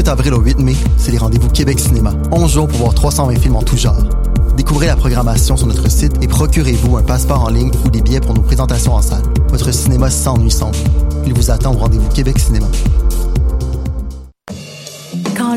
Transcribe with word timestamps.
28 0.00 0.08
avril 0.08 0.34
au 0.34 0.40
8 0.40 0.58
mai, 0.60 0.76
c'est 0.96 1.10
les 1.10 1.18
rendez-vous 1.18 1.50
Québec 1.50 1.78
Cinéma. 1.78 2.14
11 2.32 2.50
jours 2.50 2.68
pour 2.68 2.78
voir 2.78 2.94
320 2.94 3.38
films 3.38 3.56
en 3.56 3.62
tout 3.62 3.76
genre. 3.76 4.02
Découvrez 4.56 4.86
la 4.86 4.96
programmation 4.96 5.58
sur 5.58 5.66
notre 5.66 5.90
site 5.90 6.14
et 6.22 6.26
procurez-vous 6.26 6.96
un 6.96 7.02
passeport 7.02 7.44
en 7.44 7.50
ligne 7.50 7.70
ou 7.84 7.90
des 7.90 8.00
billets 8.00 8.20
pour 8.20 8.34
nos 8.34 8.40
présentations 8.40 8.94
en 8.94 9.02
salle. 9.02 9.22
Votre 9.50 9.72
cinéma 9.72 10.08
s'ennuie 10.08 10.50
sans 10.50 10.70
vous. 10.70 10.84
Il 11.26 11.34
vous 11.34 11.50
attend 11.50 11.74
au 11.74 11.78
rendez-vous 11.78 12.08
Québec 12.08 12.38
Cinéma. 12.38 12.66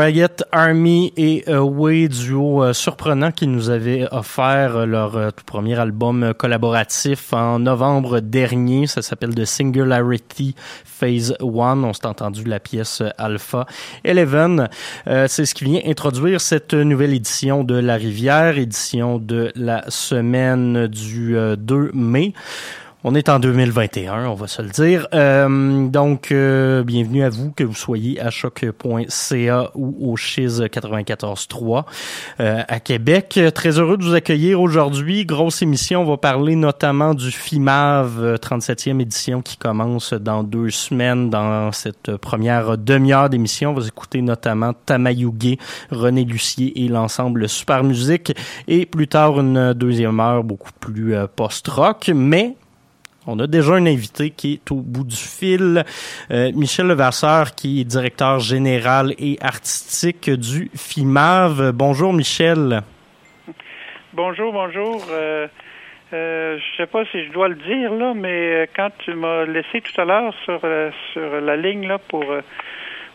Disquiet 0.00 0.42
Army 0.50 1.12
et 1.18 1.44
Away, 1.46 2.08
duo 2.08 2.64
euh, 2.64 2.72
surprenant 2.72 3.32
qui 3.32 3.46
nous 3.46 3.68
avait 3.68 4.08
offert 4.10 4.74
euh, 4.76 4.86
leur 4.86 5.16
euh, 5.16 5.30
tout 5.30 5.44
premier 5.44 5.78
album 5.78 6.32
collaboratif 6.38 7.34
en 7.34 7.58
novembre 7.58 8.20
dernier. 8.20 8.86
Ça 8.86 9.02
s'appelle 9.02 9.34
The 9.34 9.44
Singularity 9.44 10.54
Phase 10.84 11.36
1. 11.42 11.44
On 11.84 11.92
s'est 11.92 12.06
entendu 12.06 12.44
la 12.44 12.60
pièce 12.60 13.02
Alpha 13.18 13.66
Eleven. 14.02 14.68
C'est 15.04 15.44
ce 15.44 15.54
qui 15.54 15.64
vient 15.64 15.80
introduire 15.84 16.40
cette 16.40 16.72
nouvelle 16.72 17.12
édition 17.12 17.62
de 17.62 17.74
La 17.74 17.96
Rivière, 17.96 18.56
édition 18.56 19.18
de 19.18 19.52
la 19.54 19.84
semaine 19.90 20.86
du 20.86 21.36
2 21.58 21.90
mai. 21.92 22.32
On 23.02 23.14
est 23.14 23.30
en 23.30 23.38
2021, 23.38 24.28
on 24.28 24.34
va 24.34 24.46
se 24.46 24.60
le 24.60 24.68
dire. 24.68 25.08
Euh, 25.14 25.88
donc, 25.88 26.32
euh, 26.32 26.82
bienvenue 26.82 27.24
à 27.24 27.30
vous, 27.30 27.50
que 27.50 27.64
vous 27.64 27.74
soyez 27.74 28.20
à 28.20 28.28
choc.ca 28.28 29.70
ou 29.74 30.12
au 30.12 30.16
Chiz 30.16 30.60
94.3 30.60 31.84
euh, 32.40 32.62
à 32.68 32.78
Québec. 32.78 33.40
Très 33.54 33.78
heureux 33.78 33.96
de 33.96 34.04
vous 34.04 34.12
accueillir 34.12 34.60
aujourd'hui. 34.60 35.24
Grosse 35.24 35.62
émission, 35.62 36.02
on 36.02 36.04
va 36.04 36.18
parler 36.18 36.56
notamment 36.56 37.14
du 37.14 37.30
FIMAV 37.30 38.34
37e 38.34 39.00
édition 39.00 39.40
qui 39.40 39.56
commence 39.56 40.12
dans 40.12 40.42
deux 40.42 40.68
semaines 40.68 41.30
dans 41.30 41.72
cette 41.72 42.18
première 42.18 42.76
demi-heure 42.76 43.30
d'émission. 43.30 43.70
On 43.70 43.74
va 43.80 43.86
écouter 43.86 44.20
notamment 44.20 44.74
Tamayuge, 44.74 45.56
René 45.90 46.26
Lucier 46.26 46.84
et 46.84 46.88
l'ensemble 46.88 47.48
Super 47.48 47.82
Musique 47.82 48.34
et 48.68 48.84
plus 48.84 49.08
tard 49.08 49.40
une 49.40 49.72
deuxième 49.72 50.20
heure 50.20 50.44
beaucoup 50.44 50.72
plus 50.78 51.14
post-rock. 51.34 52.10
Mais 52.14 52.56
on 53.26 53.38
a 53.38 53.46
déjà 53.46 53.74
un 53.74 53.86
invité 53.86 54.30
qui 54.30 54.54
est 54.54 54.70
au 54.72 54.76
bout 54.76 55.04
du 55.04 55.16
fil, 55.16 55.84
euh, 56.30 56.50
Michel 56.54 56.86
Levasseur, 56.86 57.54
qui 57.54 57.80
est 57.80 57.84
directeur 57.84 58.40
général 58.40 59.12
et 59.18 59.36
artistique 59.40 60.30
du 60.30 60.70
FIMAV. 60.74 61.72
Bonjour 61.72 62.12
Michel. 62.12 62.80
Bonjour, 64.14 64.52
bonjour. 64.52 65.04
Euh, 65.10 65.46
euh, 66.12 66.58
je 66.58 66.76
sais 66.76 66.86
pas 66.86 67.04
si 67.12 67.24
je 67.26 67.32
dois 67.32 67.48
le 67.48 67.56
dire 67.56 67.92
là, 67.92 68.14
mais 68.14 68.68
quand 68.74 68.90
tu 68.98 69.14
m'as 69.14 69.44
laissé 69.44 69.80
tout 69.80 70.00
à 70.00 70.04
l'heure 70.04 70.34
sur 70.44 70.60
sur 71.12 71.40
la 71.40 71.56
ligne 71.56 71.86
là 71.86 71.98
pour 71.98 72.24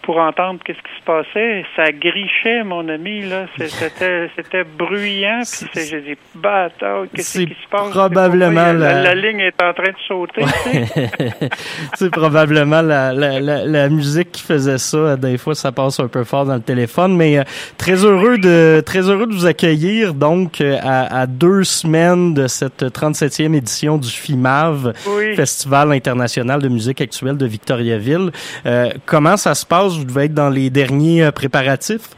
pour 0.06 0.18
entendre 0.18 0.60
qu'est-ce 0.64 0.78
qui 0.78 1.00
se 1.00 1.04
passait. 1.04 1.66
Ça 1.76 1.92
grichait, 1.92 2.64
mon 2.64 2.88
ami, 2.88 3.24
là. 3.24 3.48
C'était, 3.58 4.30
c'était 4.36 4.64
bruyant. 4.64 5.42
Puis 5.74 5.82
j'ai 5.90 6.02
dit, 6.02 6.16
bâtard, 6.36 7.06
qu'est-ce 7.14 7.40
qui 7.40 7.48
se 7.48 7.70
passe? 7.70 7.90
Probablement 7.90 8.72
la... 8.74 9.02
La, 9.02 9.16
ligne 9.16 9.40
est 9.40 9.62
en 9.64 9.74
train 9.74 9.92
de 9.92 9.98
sauter. 10.08 10.44
c'est 11.96 12.12
probablement 12.12 12.82
la, 12.82 13.14
la, 13.14 13.40
la, 13.40 13.90
musique 13.90 14.32
qui 14.34 14.44
faisait 14.44 14.78
ça. 14.78 15.18
Des 15.18 15.38
fois, 15.38 15.56
ça 15.56 15.72
passe 15.72 16.00
un 16.00 16.08
peu 16.08 16.24
fort 16.24 16.46
dans 16.46 16.56
le 16.56 16.62
téléphone. 16.62 17.16
Mais 17.16 17.40
euh, 17.40 17.44
très 17.78 18.06
heureux 18.06 18.38
de, 18.38 18.84
très 18.86 19.10
heureux 19.10 19.26
de 19.26 19.34
vous 19.34 19.48
accueillir, 19.48 20.14
donc, 20.14 20.62
euh, 20.62 20.78
à, 20.84 21.22
à 21.22 21.26
deux 21.26 21.64
semaines 21.64 22.34
de 22.34 22.48
cette 22.48 22.84
37e 22.84 23.56
édition 23.56 23.98
du 23.98 24.10
FIMAV, 24.10 24.94
Festival 25.36 25.92
international 25.92 26.62
de 26.62 26.68
musique 26.68 27.02
actuelle 27.02 27.38
de 27.38 27.46
Victoriaville. 27.46 28.32
Euh, 28.66 28.92
comment 29.06 29.38
ça 29.38 29.56
se 29.56 29.66
passe? 29.66 29.95
Vous 29.98 30.06
devez 30.06 30.25
être 30.25 30.34
dans 30.34 30.50
les 30.50 30.70
derniers 30.70 31.24
euh, 31.24 31.32
préparatifs. 31.32 32.10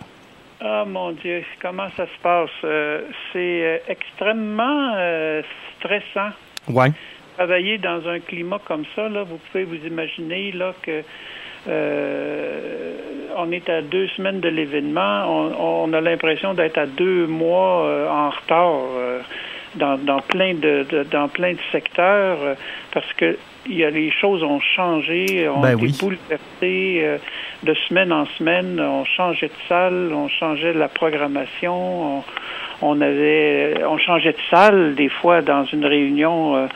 Ah 0.60 0.86
mon 0.88 1.12
Dieu, 1.12 1.44
comment 1.62 1.88
ça 1.96 2.06
se 2.06 2.22
passe? 2.24 2.50
Euh, 2.64 3.02
c'est 3.32 3.64
euh, 3.64 3.78
extrêmement 3.88 4.94
stressant. 5.78 6.32
Ouais. 6.68 6.92
Travailler 7.36 7.78
dans 7.78 8.08
un 8.08 8.20
climat 8.20 8.60
comme 8.66 8.84
ça, 8.96 9.08
là, 9.10 9.24
vous 9.24 9.38
pouvez 9.38 9.64
vous 9.64 9.86
imaginer 9.86 10.52
là 10.52 10.74
que 10.82 11.04
on 11.70 13.52
est 13.52 13.70
à 13.70 13.82
deux 13.82 14.08
semaines 14.10 14.40
de 14.40 14.48
l'événement. 14.48 15.26
On, 15.60 15.92
a 15.92 16.00
l'impression 16.00 16.54
d'être 16.54 16.78
à 16.78 16.86
deux 16.86 17.28
mois 17.28 18.10
en 18.10 18.30
retard 18.30 18.74
dans, 19.78 19.98
dans, 19.98 20.20
plein 20.20 20.54
de, 20.54 20.86
dans 21.12 21.28
plein 21.28 21.54
de 21.54 21.60
secteurs 21.72 22.38
parce 22.92 23.12
que 23.14 23.38
il 23.70 23.76
y 23.76 23.84
a 23.84 23.90
les 23.90 24.12
choses 24.12 24.44
ont 24.44 24.60
changé, 24.60 25.48
ont 25.50 25.60
ben 25.60 25.78
été 25.78 25.92
bouleversées 26.00 27.02
euh, 27.04 27.18
de 27.64 27.74
semaine 27.88 28.12
en 28.14 28.26
semaine. 28.38 28.80
On 28.80 29.04
changeait 29.06 29.48
de 29.48 29.68
salle, 29.68 30.12
on 30.14 30.28
changeait 30.30 30.74
la 30.74 30.88
programmation, 30.88 32.24
on, 32.82 33.02
avait, 33.02 33.84
on 33.88 33.98
changeait 33.98 34.34
de 34.34 34.38
salle 34.50 34.96
des 34.96 35.10
fois 35.10 35.42
dans 35.42 35.66
une 35.66 35.86
réunion. 35.86 36.56
Euh, 36.56 36.68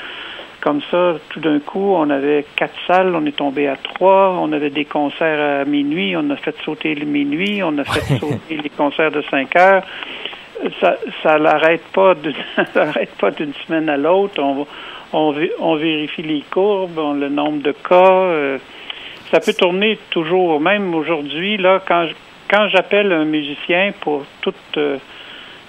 comme 0.61 0.81
ça, 0.91 1.15
tout 1.29 1.39
d'un 1.39 1.59
coup, 1.59 1.95
on 1.95 2.07
avait 2.11 2.45
quatre 2.55 2.75
salles, 2.85 3.15
on 3.15 3.25
est 3.25 3.35
tombé 3.35 3.67
à 3.67 3.77
trois, 3.77 4.37
on 4.39 4.51
avait 4.51 4.69
des 4.69 4.85
concerts 4.85 5.61
à 5.61 5.65
minuit, 5.65 6.15
on 6.15 6.29
a 6.29 6.35
fait 6.35 6.55
sauter 6.63 6.93
le 6.93 7.05
minuit, 7.07 7.63
on 7.63 7.75
a 7.79 7.83
fait 7.83 8.15
sauter 8.19 8.57
les 8.61 8.69
concerts 8.69 9.09
de 9.09 9.23
cinq 9.23 9.55
heures. 9.55 9.83
Ça, 10.79 10.97
ça 11.23 11.37
l'arrête 11.37 11.83
pas, 11.93 12.13
ça 12.73 12.91
pas 13.19 13.31
d'une 13.31 13.53
semaine 13.65 13.89
à 13.89 13.97
l'autre. 13.97 14.41
On, 14.41 14.67
on, 15.13 15.35
on 15.59 15.75
vérifie 15.75 16.21
les 16.21 16.43
courbes, 16.49 17.19
le 17.19 17.29
nombre 17.29 17.61
de 17.61 17.71
cas. 17.71 17.95
Euh, 17.95 18.57
ça 19.31 19.39
peut 19.39 19.53
tourner 19.53 19.97
toujours, 20.09 20.59
même 20.59 20.93
aujourd'hui, 20.93 21.57
là, 21.57 21.81
quand, 21.85 22.07
quand 22.49 22.67
j'appelle 22.67 23.11
un 23.13 23.25
musicien 23.25 23.93
pour 24.01 24.25
toute, 24.41 24.55
euh, 24.77 24.97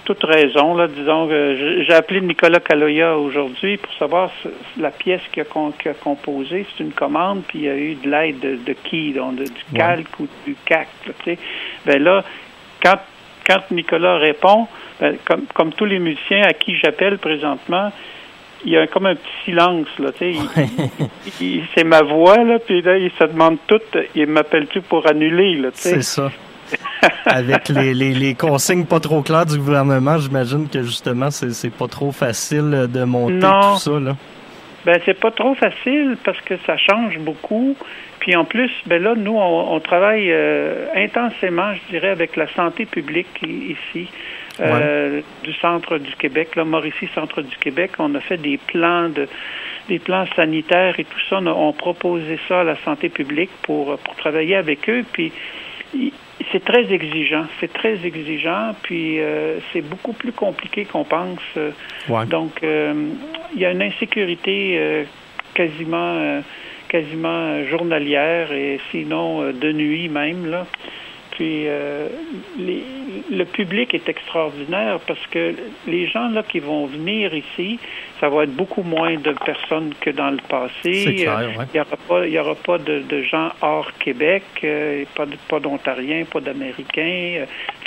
toute 0.03 0.23
raison, 0.23 0.75
là, 0.75 0.87
disons 0.87 1.27
que 1.27 1.83
j'ai 1.87 1.93
appelé 1.93 2.19
Nicolas 2.19 2.59
Caloya 2.59 3.17
aujourd'hui 3.17 3.77
pour 3.77 3.93
savoir 3.93 4.31
la 4.77 4.91
pièce 4.91 5.21
qu'il 5.31 5.43
a, 5.43 5.45
a 5.45 5.93
composée. 5.93 6.65
C'est 6.75 6.83
une 6.83 6.91
commande, 6.91 7.43
puis 7.47 7.59
il 7.59 7.65
y 7.65 7.69
a 7.69 7.77
eu 7.77 7.95
de 7.95 8.09
l'aide 8.09 8.63
de, 8.65 8.73
qui, 8.73 9.13
donc 9.13 9.35
du 9.35 9.49
calque 9.73 10.19
ou 10.19 10.27
du 10.45 10.55
cac. 10.65 10.89
Là, 11.07 11.35
ben 11.85 12.03
là, 12.03 12.23
quand, 12.83 12.99
quand 13.45 13.71
Nicolas 13.71 14.17
répond, 14.17 14.67
ben, 14.99 15.15
comme, 15.25 15.45
comme 15.53 15.73
tous 15.73 15.85
les 15.85 15.99
musiciens 15.99 16.43
à 16.43 16.53
qui 16.53 16.75
j'appelle 16.77 17.17
présentement, 17.17 17.91
il 18.65 18.71
y 18.71 18.77
a 18.77 18.87
comme 18.87 19.05
un 19.05 19.15
petit 19.15 19.45
silence, 19.45 19.87
là, 19.99 20.11
tu 20.11 20.35
sais. 20.35 21.61
c'est 21.75 21.83
ma 21.83 22.01
voix, 22.01 22.43
là, 22.43 22.59
puis 22.59 22.81
là, 22.81 22.97
il 22.97 23.11
se 23.11 23.25
demande 23.25 23.57
tout, 23.67 23.81
il 24.15 24.27
m'appelle-tu 24.27 24.81
pour 24.81 25.05
annuler, 25.07 25.55
là, 25.55 25.71
tu 25.71 25.79
sais. 25.79 25.95
C'est 25.95 26.01
ça. 26.01 26.31
Avec 27.25 27.69
les, 27.69 27.93
les, 27.93 28.13
les, 28.13 28.33
consignes 28.35 28.85
pas 28.85 28.99
trop 28.99 29.21
claires 29.21 29.45
du 29.45 29.57
gouvernement, 29.57 30.17
j'imagine 30.17 30.69
que 30.69 30.81
justement, 30.81 31.29
c'est 31.29 31.73
pas 31.73 31.87
trop 31.87 32.11
facile 32.11 32.87
de 32.89 33.03
monter 33.03 33.39
tout 33.39 33.77
ça, 33.77 33.99
là. 33.99 34.15
Ben, 34.85 34.99
c'est 35.05 35.17
pas 35.17 35.31
trop 35.31 35.55
facile 35.55 36.17
parce 36.25 36.39
que 36.41 36.55
ça 36.65 36.75
change 36.77 37.17
beaucoup. 37.19 37.75
Puis 38.23 38.37
en 38.37 38.45
plus, 38.45 38.71
ben 38.85 39.03
là, 39.03 39.15
nous, 39.17 39.35
on, 39.35 39.77
travaille 39.81 40.31
euh, 40.31 40.85
intensément, 40.95 41.73
je 41.73 41.91
dirais, 41.91 42.07
avec 42.07 42.37
la 42.37 42.47
santé 42.53 42.85
publique 42.85 43.27
ici. 43.43 44.07
Euh, 44.61 45.19
du 45.43 45.51
centre 45.55 45.97
du 45.97 46.15
Québec, 46.15 46.55
là, 46.55 46.63
Mauricie, 46.63 47.09
centre 47.13 47.41
du 47.41 47.57
Québec. 47.57 47.91
On 47.99 48.15
a 48.15 48.21
fait 48.21 48.37
des 48.37 48.57
plans 48.57 49.09
de 49.09 49.27
des 49.89 49.99
plans 49.99 50.25
sanitaires 50.37 50.97
et 50.97 51.03
tout 51.03 51.19
ça. 51.29 51.39
On 51.41 51.69
a, 51.69 51.73
proposé 51.73 52.39
ça 52.47 52.61
à 52.61 52.63
la 52.63 52.77
santé 52.85 53.09
publique 53.09 53.49
pour, 53.63 53.97
pour 53.97 54.15
travailler 54.15 54.55
avec 54.55 54.89
eux. 54.89 55.03
Puis 55.11 55.33
c'est 56.53 56.63
très 56.63 56.93
exigeant, 56.93 57.45
c'est 57.59 57.73
très 57.73 58.05
exigeant, 58.05 58.73
puis 58.83 59.19
euh, 59.19 59.59
c'est 59.73 59.81
beaucoup 59.81 60.13
plus 60.13 60.31
compliqué 60.31 60.85
qu'on 60.85 61.03
pense. 61.03 61.41
Donc, 62.27 62.63
euh, 62.63 62.93
il 63.53 63.59
y 63.59 63.65
a 63.65 63.71
une 63.71 63.81
insécurité 63.81 65.05
quasiment, 65.53 66.41
quasiment 66.93 67.65
journalière 67.65 68.51
et 68.51 68.79
sinon 68.91 69.51
de 69.51 69.71
nuit 69.71 70.09
même 70.09 70.45
là. 70.45 70.67
Puis 71.31 71.63
euh, 71.67 72.09
le 72.59 73.43
public 73.45 73.95
est 73.95 74.07
extraordinaire 74.07 74.99
parce 75.07 75.25
que 75.31 75.55
les 75.87 76.05
gens 76.07 76.29
là 76.29 76.43
qui 76.43 76.59
vont 76.59 76.85
venir 76.85 77.33
ici, 77.33 77.79
ça 78.19 78.29
va 78.29 78.43
être 78.43 78.53
beaucoup 78.53 78.83
moins 78.83 79.15
de 79.15 79.31
personnes 79.31 79.95
que 79.99 80.11
dans 80.11 80.29
le 80.29 80.37
passé. 80.47 81.15
Clair, 81.15 81.65
Il 81.73 81.73
n'y 81.73 81.79
aura 81.79 81.97
pas, 82.07 82.27
il 82.27 82.33
y 82.33 82.39
aura 82.39 82.53
pas 82.53 82.77
de, 82.77 83.23
gens 83.23 83.49
hors 83.61 83.91
Québec, 83.97 84.43
euh, 84.63 85.05
pas, 85.15 85.25
pas 85.49 85.59
d'Ontariens, 85.59 86.23
pas 86.25 86.39
d'Américains. 86.39 87.45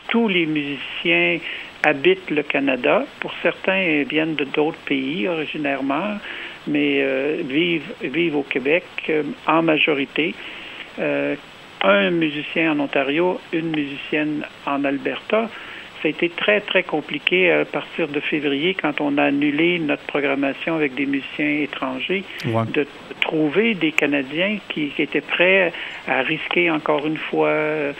tous 0.08 0.26
les 0.26 0.46
musiciens 0.46 1.38
habitent 1.84 2.30
le 2.30 2.42
Canada. 2.42 3.04
Pour 3.20 3.32
certains, 3.42 3.80
ils 3.80 4.08
viennent 4.08 4.34
de 4.34 4.44
d'autres 4.44 4.78
pays 4.86 5.28
originairement, 5.28 6.18
mais 6.66 7.00
euh, 7.02 7.42
vivent, 7.44 7.92
vivent 8.02 8.36
au 8.36 8.42
Québec 8.42 8.84
en 9.46 9.62
majorité 9.62 10.34
un 11.82 12.10
musicien 12.10 12.72
en 12.72 12.80
Ontario, 12.80 13.40
une 13.52 13.70
musicienne 13.70 14.44
en 14.66 14.84
Alberta. 14.84 15.48
Ça 16.02 16.08
a 16.08 16.08
été 16.08 16.28
très, 16.28 16.60
très 16.60 16.82
compliqué 16.82 17.50
à 17.50 17.64
partir 17.64 18.08
de 18.08 18.20
février 18.20 18.74
quand 18.74 19.00
on 19.00 19.18
a 19.18 19.24
annulé 19.24 19.78
notre 19.78 20.02
programmation 20.04 20.74
avec 20.74 20.94
des 20.94 21.06
musiciens 21.06 21.62
étrangers, 21.62 22.24
de 22.44 22.86
trouver 23.20 23.74
des 23.74 23.92
Canadiens 23.92 24.58
qui, 24.68 24.92
étaient 24.98 25.20
prêts 25.20 25.72
à 26.06 26.22
risquer 26.22 26.70
encore 26.70 27.06
une 27.06 27.16
fois, 27.16 27.48
euh, 27.48 27.92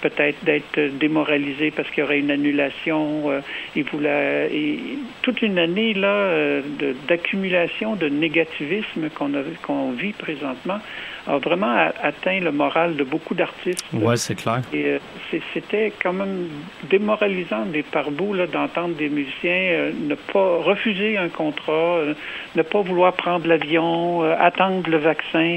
peut-être 0.00 0.44
d'être 0.44 0.98
démoralisés 0.98 1.70
parce 1.70 1.88
qu'il 1.90 2.00
y 2.00 2.02
aurait 2.02 2.18
une 2.18 2.30
annulation. 2.30 3.30
Euh, 3.30 3.40
ils 3.74 3.84
voulaient, 3.84 4.50
et 4.52 4.78
toute 5.22 5.42
une 5.42 5.58
année 5.58 5.94
là 5.94 6.08
euh, 6.08 6.62
d'accumulation 7.08 7.96
de, 7.96 8.08
négativisme 8.08 9.10
qu'on 9.10 9.32
qu'on 9.62 9.90
vit 9.92 10.12
présentement 10.12 10.78
a 11.26 11.38
vraiment 11.38 11.90
atteint 12.02 12.40
le 12.40 12.52
moral 12.52 12.96
de 12.96 13.04
beaucoup 13.04 13.34
d'artistes. 13.34 13.84
Oui, 13.92 14.16
c'est 14.16 14.34
clair. 14.34 14.62
Et 14.72 14.98
euh, 15.32 15.38
c'était 15.52 15.92
quand 16.02 16.12
même 16.12 16.48
démoralisant 16.88 17.66
des 17.66 17.82
par 17.82 18.10
d'entendre 18.10 18.94
des 18.94 19.08
musiciens 19.08 19.52
euh, 19.52 19.92
ne 19.98 20.14
pas 20.14 20.58
refuser 20.62 21.18
un 21.18 21.28
contrat, 21.28 21.72
euh, 21.72 22.14
ne 22.54 22.62
pas 22.62 22.80
vouloir 22.80 23.12
prendre 23.14 23.46
l'avion, 23.46 24.22
attendre 24.22 24.88
le 24.88 24.98
vaccin, 24.98 25.56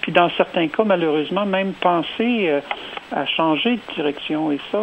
puis 0.00 0.12
dans 0.12 0.30
certains 0.30 0.68
cas, 0.68 0.84
malheureusement, 0.84 1.44
même 1.44 1.72
penser 1.72 2.50
à 3.12 3.26
changer 3.26 3.72
de 3.72 3.94
direction. 3.94 4.50
Et 4.52 4.58
ça, 4.72 4.78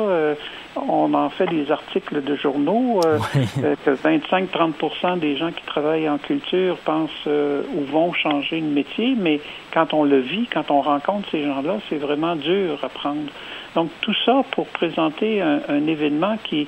on 0.88 1.14
en 1.14 1.30
fait 1.30 1.48
des 1.48 1.72
articles 1.72 2.24
de 2.24 2.36
journaux 2.36 3.02
euh, 3.06 3.20
euh, 3.64 3.76
que 3.86 3.92
25-30% 3.92 5.20
des 5.20 5.38
gens 5.38 5.52
qui 5.52 5.64
travaillent 5.66 6.10
en 6.10 6.18
culture 6.18 6.78
pensent 6.78 7.10
euh, 7.28 7.64
ou 7.76 7.84
vont 7.84 8.14
changer 8.14 8.62
de 8.62 8.66
métier, 8.66 9.16
mais 9.18 9.40
quand 9.74 9.94
on 9.94 10.04
le 10.04 10.20
vit, 10.20 10.48
quand 10.52 10.72
on 10.72 10.82
rencontre 10.82 11.28
ces 11.32 11.44
gens-là, 11.44 11.78
c'est 11.90 11.98
vraiment 11.98 12.36
dur 12.36 12.80
à 12.84 12.90
prendre. 12.90 13.32
Donc 13.76 13.90
tout 14.02 14.16
ça 14.26 14.42
pour 14.52 14.68
présenter 14.68 15.42
un, 15.42 15.88
événement 15.88 16.38
qui, 16.44 16.68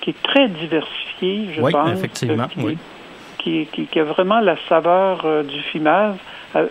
qui 0.00 0.10
est 0.10 0.22
très 0.22 0.48
diversifié, 0.48 1.48
je 1.54 1.60
oui, 1.60 1.72
pense. 1.72 1.90
Effectivement, 1.90 2.46
qui, 2.46 2.60
oui. 2.60 2.78
qui, 3.38 3.66
qui, 3.86 3.98
a 3.98 4.04
vraiment 4.04 4.40
la 4.40 4.56
saveur 4.68 5.44
du 5.44 5.60
FIMAV 5.72 6.16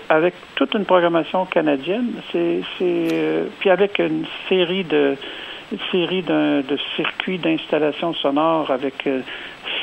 avec 0.07 0.33
toute 0.55 0.73
une 0.75 0.85
programmation 0.85 1.45
canadienne. 1.45 2.13
C'est, 2.31 2.61
puis 3.59 3.69
avec 3.69 3.99
une 3.99 4.25
série 4.47 4.85
de 4.85 5.17
série 5.91 6.21
de 6.21 6.77
circuits 6.95 7.37
d'installation 7.37 8.13
sonore 8.13 8.71
avec 8.71 9.07
euh, 9.07 9.21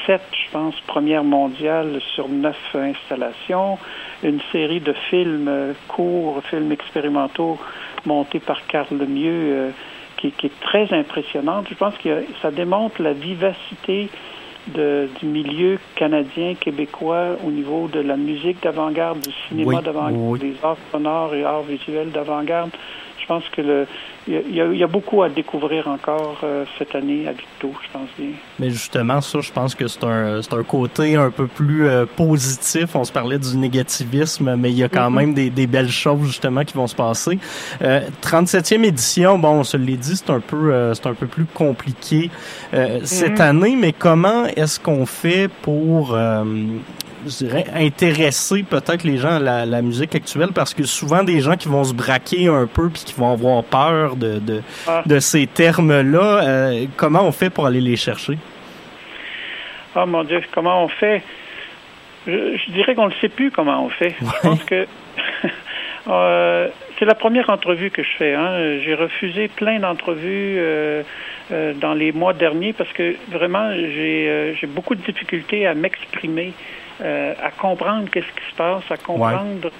sept, 0.06 0.22
je 0.32 0.50
pense, 0.50 0.75
premières 0.87 1.25
mondiales 1.25 2.00
sur 2.14 2.28
neuf 2.28 2.56
installations, 2.75 3.78
une 4.22 4.40
série 4.52 4.80
de 4.80 4.92
films 5.11 5.49
euh, 5.49 5.72
courts, 5.88 6.42
films 6.49 6.72
expérimentaux 6.72 7.58
montés 8.06 8.40
par 8.40 8.66
Carl 8.66 8.87
Lemieux, 8.90 9.52
euh, 9.52 9.70
qui, 10.16 10.30
qui, 10.32 10.46
est 10.46 10.61
très 10.61 10.92
impressionnante. 10.92 11.66
Je 11.68 11.75
pense 11.75 11.96
que 11.99 12.25
ça 12.40 12.50
démontre 12.50 13.02
la 13.02 13.12
vivacité 13.12 14.08
de, 14.68 15.08
du 15.20 15.26
milieu 15.26 15.78
canadien, 15.96 16.54
québécois 16.54 17.37
au 17.44 17.50
niveau 17.50 17.88
de 17.88 18.00
la 18.00 18.16
musique 18.16 18.62
d'avant-garde, 18.62 19.20
du 19.20 19.32
cinéma 19.49 19.80
d'avant-garde, 19.82 20.38
des 20.38 20.54
arts 20.62 20.76
sonores 20.92 21.34
et 21.34 21.44
arts 21.44 21.62
visuels 21.62 22.11
d'avant-garde. 22.11 22.70
Je 23.23 23.26
pense 23.29 23.45
que 23.50 23.62
le, 23.62 23.87
il 24.26 24.55
y, 24.55 24.83
a, 24.83 24.87
beaucoup 24.87 25.23
à 25.23 25.29
découvrir 25.29 25.88
encore 25.88 26.38
euh, 26.45 26.64
cette 26.79 26.95
année 26.95 27.26
à 27.26 27.33
Victo, 27.33 27.73
je 27.83 27.88
pense 27.93 28.09
bien. 28.19 28.31
Mais 28.59 28.71
justement, 28.71 29.21
ça, 29.21 29.41
je 29.41 29.52
pense 29.52 29.75
que 29.75 29.87
c'est 29.87 30.05
un, 30.05 30.43
c'est 30.43 30.55
un 30.55 30.62
côté 30.62 31.17
un 31.17 31.31
peu 31.31 31.47
plus 31.47 31.87
euh, 31.87 32.05
positif. 32.05 32.95
On 32.95 33.05
se 33.05 33.12
parlait 33.12 33.38
du 33.38 33.57
négativisme, 33.57 34.55
mais 34.57 34.71
il 34.71 34.79
y 34.79 34.85
a 34.85 34.88
quand 34.88 35.11
mm-hmm. 35.11 35.14
même 35.14 35.35
des, 35.35 35.50
des, 35.50 35.67
belles 35.67 35.91
choses 35.91 36.25
justement 36.26 36.64
qui 36.64 36.75
vont 36.75 36.87
se 36.87 36.95
passer. 36.95 37.38
Euh, 37.83 38.00
37e 38.23 38.85
édition, 38.85 39.38
bon, 39.38 39.61
on 39.61 39.64
se 39.64 39.76
l'est 39.76 39.97
dit, 39.97 40.17
c'est 40.17 40.31
un 40.31 40.41
peu, 40.41 40.73
euh, 40.73 40.95
c'est 40.95 41.07
un 41.07 41.14
peu 41.14 41.26
plus 41.26 41.47
compliqué 41.47 42.31
cette 42.73 43.38
mm-hmm. 43.38 43.41
année. 43.41 43.76
Mais 43.76 43.93
comment 43.93 44.47
est-ce 44.47 44.79
qu'on 44.79 45.07
fait 45.07 45.49
pour 45.62 46.17
je 47.25 47.45
dirais, 47.45 47.64
intéresser 47.75 48.62
peut-être 48.62 49.05
les 49.05 49.19
gens 49.19 49.37
à 49.37 49.67
la, 49.67 49.83
musique 49.83 50.14
actuelle 50.14 50.50
parce 50.55 50.75
que 50.75 50.85
souvent 50.85 51.23
des 51.23 51.41
gens 51.41 51.57
qui 51.57 51.69
vont 51.69 51.85
se 51.85 51.95
braquer 51.95 52.49
un 52.49 52.67
peu 52.67 52.88
puis 52.88 53.02
qui 53.05 53.14
vont 53.14 53.33
avoir 53.33 53.62
peur 53.64 54.17
de, 54.17 54.38
de, 54.38 54.62
ah. 54.87 55.02
de 55.07 55.19
ces 55.19 55.47
termes-là, 55.47 56.43
euh, 56.43 56.87
comment 56.97 57.23
on 57.23 57.33
fait 57.33 57.50
pour 57.50 57.67
aller 57.67 57.81
les 57.81 57.97
chercher? 57.97 58.38
Oh 59.95 60.07
mon 60.07 60.25
Dieu, 60.25 60.41
comment 60.52 60.85
on 60.85 60.88
fait? 60.88 61.23
Je, 62.26 62.71
dirais 62.71 62.95
qu'on 62.95 63.09
ne 63.09 63.14
sait 63.21 63.29
plus 63.29 63.50
comment 63.50 63.85
on 63.85 63.88
fait. 63.88 64.14
Je 64.21 64.41
pense 64.43 64.64
que 64.64 64.87
euh, 66.09 66.69
c'est 66.99 67.05
la 67.05 67.14
première 67.14 67.50
entrevue 67.50 67.91
que 67.91 68.02
je 68.02 68.11
fais. 68.17 68.35
Hein. 68.35 68.79
J'ai 68.85 68.95
refusé 68.95 69.49
plein 69.49 69.81
d'entrevues 69.81 70.57
euh, 70.59 71.02
dans 71.50 71.95
les 71.95 72.12
mois 72.12 72.33
derniers 72.33 72.73
parce 72.73 72.93
que 72.93 73.17
vraiment 73.31 73.73
j'ai 73.75 74.67
beaucoup 74.69 74.95
de 74.95 75.02
difficultés 75.02 75.67
à 75.67 75.75
m'exprimer. 75.75 76.52
Euh, 77.00 77.34
à 77.42 77.50
comprendre 77.50 78.08
qu'est-ce 78.11 78.26
qui 78.26 78.50
se 78.50 78.56
passe, 78.56 78.84
à 78.90 78.96
comprendre 78.96 79.70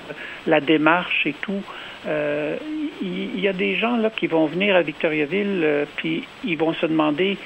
la 0.47 0.61
démarche 0.61 1.26
et 1.26 1.35
tout. 1.35 1.62
Euh, 2.07 2.57
il 3.00 3.38
y, 3.38 3.47
a 3.47 3.52
des 3.52 3.76
gens 3.76 3.97
là 3.97 4.11
qui 4.11 4.26
vont 4.26 4.47
venir 4.47 4.75
à 4.75 4.83
Victoriaville, 4.83 5.61
euh, 5.62 5.85
puis 5.97 6.26
ils 6.45 6.57
vont 6.57 6.73
se 6.75 6.87
demander 6.87 7.37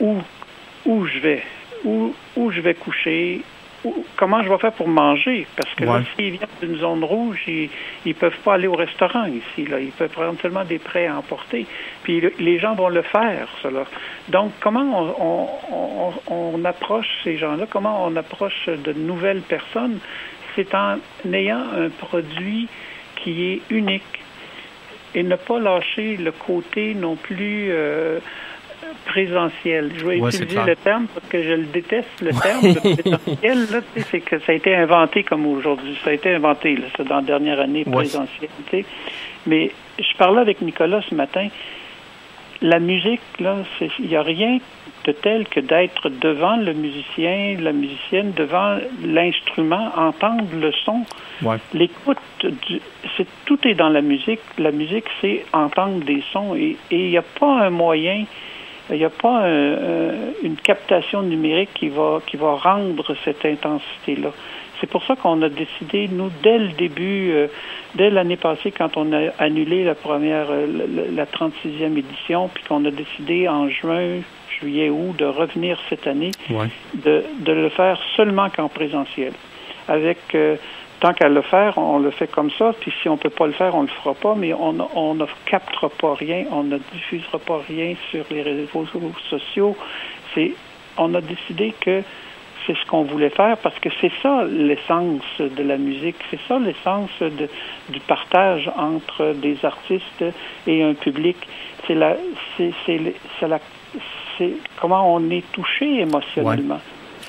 où 0.00 0.16
où 0.86 1.06
je 1.06 1.18
vais, 1.18 1.42
où 1.84 2.14
où 2.36 2.50
je 2.50 2.60
vais 2.60 2.74
coucher, 2.74 3.42
comment 4.16 4.42
je 4.42 4.48
vais 4.48 4.58
faire 4.58 4.72
pour 4.72 4.88
manger? 4.88 5.46
Parce 5.56 5.74
que 5.74 5.84
là, 5.84 6.02
s'ils 6.14 6.32
viennent 6.32 6.48
d'une 6.60 6.76
zone 6.76 7.04
rouge, 7.04 7.42
ils 7.46 7.70
ne 8.04 8.12
peuvent 8.12 8.38
pas 8.44 8.54
aller 8.54 8.66
au 8.66 8.74
restaurant 8.74 9.26
ici. 9.26 9.66
Là. 9.66 9.80
Ils 9.80 9.90
peuvent 9.90 10.10
prendre 10.10 10.40
seulement 10.40 10.64
des 10.64 10.78
prêts 10.78 11.06
à 11.06 11.16
emporter. 11.16 11.66
Puis 12.02 12.22
les 12.38 12.58
gens 12.58 12.74
vont 12.74 12.88
le 12.88 13.02
faire, 13.02 13.48
cela. 13.62 13.84
Donc, 14.28 14.52
comment 14.60 15.14
on, 15.18 16.12
on, 16.28 16.64
approche 16.64 17.08
ces 17.24 17.36
gens-là? 17.38 17.66
Comment 17.68 18.04
on 18.06 18.16
approche 18.16 18.66
de 18.66 18.92
nouvelles 18.92 19.42
personnes? 19.42 19.98
C'est 20.54 20.74
en 20.74 20.98
ayant 21.32 21.62
un 21.76 21.90
produit 21.90 22.68
qui 23.16 23.52
est 23.52 23.62
unique 23.70 24.02
et 25.14 25.22
ne 25.22 25.36
pas 25.36 25.58
lâcher 25.58 26.16
le 26.16 26.32
côté 26.32 26.94
non 26.94 27.16
plus 27.16 27.68
euh, 27.70 28.20
présentiel. 29.16 29.92
Je 29.96 30.04
vais 30.04 30.18
utiliser 30.18 30.60
le 30.66 30.76
terme 30.76 31.06
parce 31.06 31.26
que 31.26 31.42
je 31.42 31.52
le 31.52 31.64
déteste, 31.64 32.20
le 32.20 32.32
terme 32.32 32.74
présentiel. 32.74 33.82
c'est 34.10 34.20
que 34.20 34.38
ça 34.40 34.52
a 34.52 34.54
été 34.54 34.74
inventé 34.74 35.22
comme 35.22 35.46
aujourd'hui. 35.46 35.96
Ça 36.04 36.10
a 36.10 36.12
été 36.12 36.34
inventé 36.34 36.76
là, 36.76 37.04
dans 37.04 37.16
la 37.16 37.22
dernière 37.22 37.60
année 37.60 37.84
présentiel. 37.84 38.50
Mais 39.46 39.70
je 39.98 40.16
parlais 40.18 40.42
avec 40.42 40.60
Nicolas 40.60 41.00
ce 41.08 41.14
matin. 41.14 41.48
La 42.60 42.78
musique, 42.78 43.20
là, 43.40 43.56
il 43.98 44.06
n'y 44.06 44.16
a 44.16 44.22
rien 44.22 44.58
de 45.04 45.12
tel 45.12 45.46
que 45.48 45.60
d'être 45.60 46.08
devant 46.08 46.56
le 46.56 46.72
musicien, 46.74 47.56
la 47.60 47.72
musicienne, 47.72 48.32
devant 48.36 48.78
l'instrument, 49.02 49.92
entendre 49.96 50.44
le 50.60 50.72
son. 50.84 51.04
L'écoute, 51.72 52.18
c'est 53.16 53.26
tout 53.46 53.58
est 53.66 53.74
dans 53.74 53.88
la 53.88 54.02
musique. 54.02 54.40
La 54.58 54.72
musique, 54.72 55.04
c'est 55.20 55.44
entendre 55.52 56.04
des 56.04 56.22
sons 56.32 56.54
et 56.54 56.76
il 56.90 57.10
n'y 57.10 57.18
a 57.18 57.22
pas 57.22 57.66
un 57.66 57.70
moyen 57.70 58.24
il 58.90 58.98
n'y 58.98 59.04
a 59.04 59.10
pas 59.10 59.48
une 60.42 60.56
captation 60.62 61.22
numérique 61.22 61.70
qui 61.74 61.88
va, 61.88 62.20
qui 62.26 62.36
va 62.36 62.52
rendre 62.54 63.16
cette 63.24 63.44
intensité-là. 63.44 64.30
C'est 64.80 64.88
pour 64.88 65.02
ça 65.04 65.16
qu'on 65.16 65.40
a 65.42 65.48
décidé, 65.48 66.08
nous, 66.08 66.30
dès 66.42 66.58
le 66.58 66.68
début, 66.72 67.30
euh, 67.32 67.46
dès 67.94 68.10
l'année 68.10 68.36
passée, 68.36 68.70
quand 68.70 68.96
on 68.96 69.12
a 69.12 69.30
annulé 69.38 69.84
la 69.84 69.94
première, 69.94 70.46
euh, 70.50 70.66
la, 71.14 71.24
36e 71.24 71.96
édition, 71.96 72.48
puis 72.52 72.62
qu'on 72.64 72.84
a 72.84 72.90
décidé 72.90 73.48
en 73.48 73.68
juin, 73.68 74.20
juillet, 74.60 74.90
août, 74.90 75.16
de 75.16 75.24
revenir 75.24 75.78
cette 75.88 76.06
année, 76.06 76.32
de, 76.94 77.24
de 77.40 77.52
le 77.52 77.68
faire 77.70 77.98
seulement 78.16 78.50
qu'en 78.50 78.68
présentiel. 78.68 79.32
Avec 79.88 80.18
euh, 80.34 80.56
tant 81.00 81.12
qu'à 81.12 81.28
le 81.28 81.42
faire, 81.42 81.78
on 81.78 81.98
le 81.98 82.10
fait 82.10 82.26
comme 82.26 82.50
ça. 82.50 82.72
Puis 82.80 82.92
si 83.02 83.08
on 83.08 83.16
peut 83.16 83.30
pas 83.30 83.46
le 83.46 83.52
faire, 83.52 83.74
on 83.74 83.82
le 83.82 83.88
fera 83.88 84.14
pas. 84.14 84.34
Mais 84.34 84.52
on, 84.52 84.76
on 84.94 85.14
ne 85.14 85.26
captera 85.46 85.88
pas 85.88 86.14
rien, 86.14 86.44
on 86.50 86.64
ne 86.64 86.78
diffusera 86.92 87.38
pas 87.38 87.60
rien 87.68 87.94
sur 88.10 88.24
les 88.30 88.42
réseaux 88.42 88.86
sociaux. 89.28 89.76
C'est, 90.34 90.52
on 90.96 91.14
a 91.14 91.20
décidé 91.20 91.74
que 91.80 92.02
c'est 92.66 92.76
ce 92.76 92.86
qu'on 92.86 93.02
voulait 93.02 93.30
faire 93.30 93.56
parce 93.58 93.78
que 93.78 93.88
c'est 94.00 94.10
ça 94.22 94.44
l'essence 94.44 95.22
de 95.38 95.62
la 95.62 95.76
musique, 95.76 96.16
c'est 96.30 96.40
ça 96.48 96.58
l'essence 96.58 97.10
du 97.88 98.00
partage 98.00 98.70
entre 98.76 99.34
des 99.34 99.64
artistes 99.64 100.24
et 100.66 100.82
un 100.82 100.94
public. 100.94 101.36
C'est 101.86 101.94
la, 101.94 102.16
c'est, 102.56 102.72
c'est, 102.84 102.98
la, 103.46 103.60
c'est 104.36 104.52
comment 104.80 105.14
on 105.14 105.30
est 105.30 105.44
touché 105.52 106.00
émotionnellement. 106.00 106.80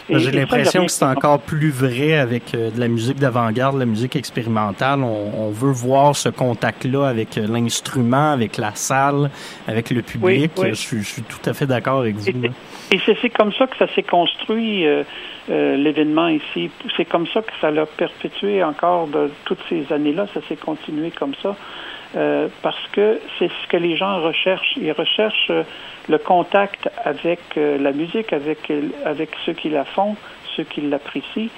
J'ai 0.09 0.31
l'impression 0.31 0.85
que 0.85 0.91
c'est 0.91 1.05
encore 1.05 1.39
plus 1.39 1.69
vrai 1.69 2.17
avec 2.17 2.53
euh, 2.53 2.71
de 2.71 2.79
la 2.79 2.87
musique 2.87 3.17
d'avant-garde, 3.17 3.77
la 3.77 3.85
musique 3.85 4.15
expérimentale. 4.15 5.03
On, 5.03 5.49
veut 5.49 5.71
voir 5.71 6.15
ce 6.15 6.29
contact-là 6.29 7.07
avec 7.07 7.37
euh, 7.37 7.47
l'instrument, 7.47 8.31
avec 8.31 8.57
la 8.57 8.75
salle, 8.75 9.29
avec 9.67 9.89
le 9.89 10.01
public. 10.01 10.51
Je, 10.57 10.73
suis 10.73 11.23
tout 11.23 11.49
à 11.49 11.53
fait 11.53 11.65
d'accord 11.65 12.01
avec 12.01 12.15
vous. 12.15 12.29
Et, 12.91 12.99
c'est 13.05 13.29
comme 13.29 13.51
ça 13.53 13.67
que 13.67 13.77
ça 13.77 13.87
s'est 13.95 14.03
construit, 14.03 14.85
euh, 14.85 15.03
l'événement 15.47 16.27
ici. 16.27 16.69
C'est 16.95 17.05
comme 17.05 17.27
ça 17.27 17.41
que 17.41 17.51
ça 17.59 17.71
l'a 17.71 17.85
perpétué 17.85 18.63
encore 18.63 19.07
de 19.07 19.31
toutes 19.45 19.61
ces 19.69 19.91
années-là. 19.91 20.27
Ça 20.33 20.41
s'est 20.47 20.57
continué 20.57 21.11
comme 21.11 21.33
ça. 21.41 21.55
Euh, 22.15 22.47
parce 22.61 22.87
que 22.93 23.19
c'est 23.37 23.49
ce 23.49 23.67
que 23.67 23.77
les 23.77 23.97
gens 23.97 24.21
recherchent. 24.21 24.77
Ils 24.77 24.91
recherchent 24.91 25.49
euh, 25.49 25.63
le 26.07 26.17
contact 26.17 26.89
avec 27.03 27.39
euh, 27.57 27.77
la 27.77 27.91
musique, 27.91 28.31
avec, 28.31 28.71
avec 29.03 29.29
ceux 29.45 29.53
qui 29.53 29.69
la 29.69 29.83
font, 29.83 30.15
ceux 30.55 30.63
qui 30.63 30.81
l'apprécient. 30.81 31.49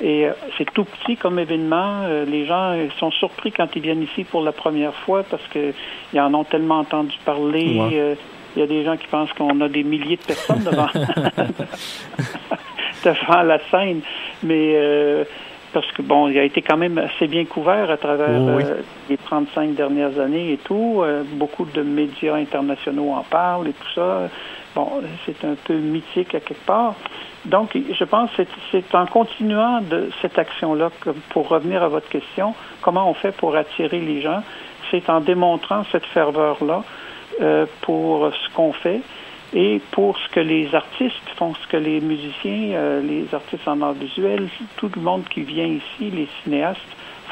Et 0.00 0.28
c'est 0.56 0.72
tout 0.72 0.84
petit 0.84 1.16
comme 1.16 1.40
événement. 1.40 2.06
les 2.24 2.46
gens 2.46 2.76
sont 3.00 3.10
surpris 3.10 3.50
quand 3.50 3.66
ils 3.74 3.82
viennent 3.82 4.04
ici 4.04 4.22
pour 4.22 4.42
la 4.42 4.52
première 4.52 4.94
fois 4.94 5.24
parce 5.24 5.42
qu'ils 5.48 6.20
en 6.20 6.32
ont 6.34 6.44
tellement 6.44 6.78
entendu 6.78 7.16
parler. 7.24 8.16
Il 8.54 8.60
y 8.60 8.62
a 8.62 8.68
des 8.68 8.84
gens 8.84 8.96
qui 8.96 9.08
pensent 9.08 9.32
qu'on 9.32 9.60
a 9.60 9.68
des 9.68 9.82
milliers 9.82 10.14
de 10.14 10.22
personnes 10.22 10.62
devant, 10.62 10.86
devant 13.04 13.42
la 13.42 13.58
scène. 13.72 14.02
Mais 14.44 15.26
parce 15.72 15.90
que 15.92 16.02
bon, 16.02 16.28
il 16.28 16.38
a 16.38 16.44
été 16.44 16.62
quand 16.62 16.76
même 16.76 16.98
assez 16.98 17.26
bien 17.26 17.44
couvert 17.44 17.90
à 17.90 17.96
travers 17.96 18.28
euh, 18.30 18.82
les 19.08 19.16
35 19.16 19.74
dernières 19.74 20.18
années 20.18 20.52
et 20.52 20.56
tout. 20.56 21.00
Euh, 21.02 21.22
beaucoup 21.24 21.64
de 21.64 21.82
médias 21.82 22.36
internationaux 22.36 23.12
en 23.12 23.22
parlent 23.22 23.68
et 23.68 23.72
tout 23.72 23.92
ça. 23.94 24.28
Bon, 24.74 25.02
c'est 25.26 25.44
un 25.44 25.54
peu 25.64 25.74
mythique 25.74 26.34
à 26.34 26.40
quelque 26.40 26.64
part. 26.64 26.94
Donc, 27.44 27.70
je 27.74 28.04
pense 28.04 28.30
que 28.32 28.42
c'est 28.70 28.94
en 28.94 29.06
continuant 29.06 29.80
de 29.80 30.10
cette 30.20 30.38
action-là, 30.38 30.90
pour 31.30 31.48
revenir 31.48 31.82
à 31.82 31.88
votre 31.88 32.08
question, 32.08 32.54
comment 32.82 33.08
on 33.08 33.14
fait 33.14 33.34
pour 33.34 33.56
attirer 33.56 34.00
les 34.00 34.20
gens, 34.20 34.42
c'est 34.90 35.08
en 35.08 35.20
démontrant 35.20 35.84
cette 35.90 36.04
ferveur-là 36.06 36.82
euh, 37.40 37.66
pour 37.82 38.30
ce 38.32 38.54
qu'on 38.54 38.72
fait 38.72 39.00
et 39.54 39.80
pour 39.92 40.18
ce 40.18 40.28
que 40.28 40.40
les 40.40 40.74
artistes 40.74 41.28
font, 41.36 41.54
ce 41.54 41.66
que 41.68 41.76
les 41.76 42.00
musiciens, 42.00 42.74
euh, 42.74 43.00
les 43.00 43.34
artistes 43.34 43.66
en 43.66 43.80
art 43.80 43.94
visuel, 43.94 44.48
tout 44.76 44.90
le 44.94 45.00
monde 45.00 45.24
qui 45.28 45.42
vient 45.42 45.66
ici, 45.66 46.10
les 46.10 46.28
cinéastes 46.42 46.80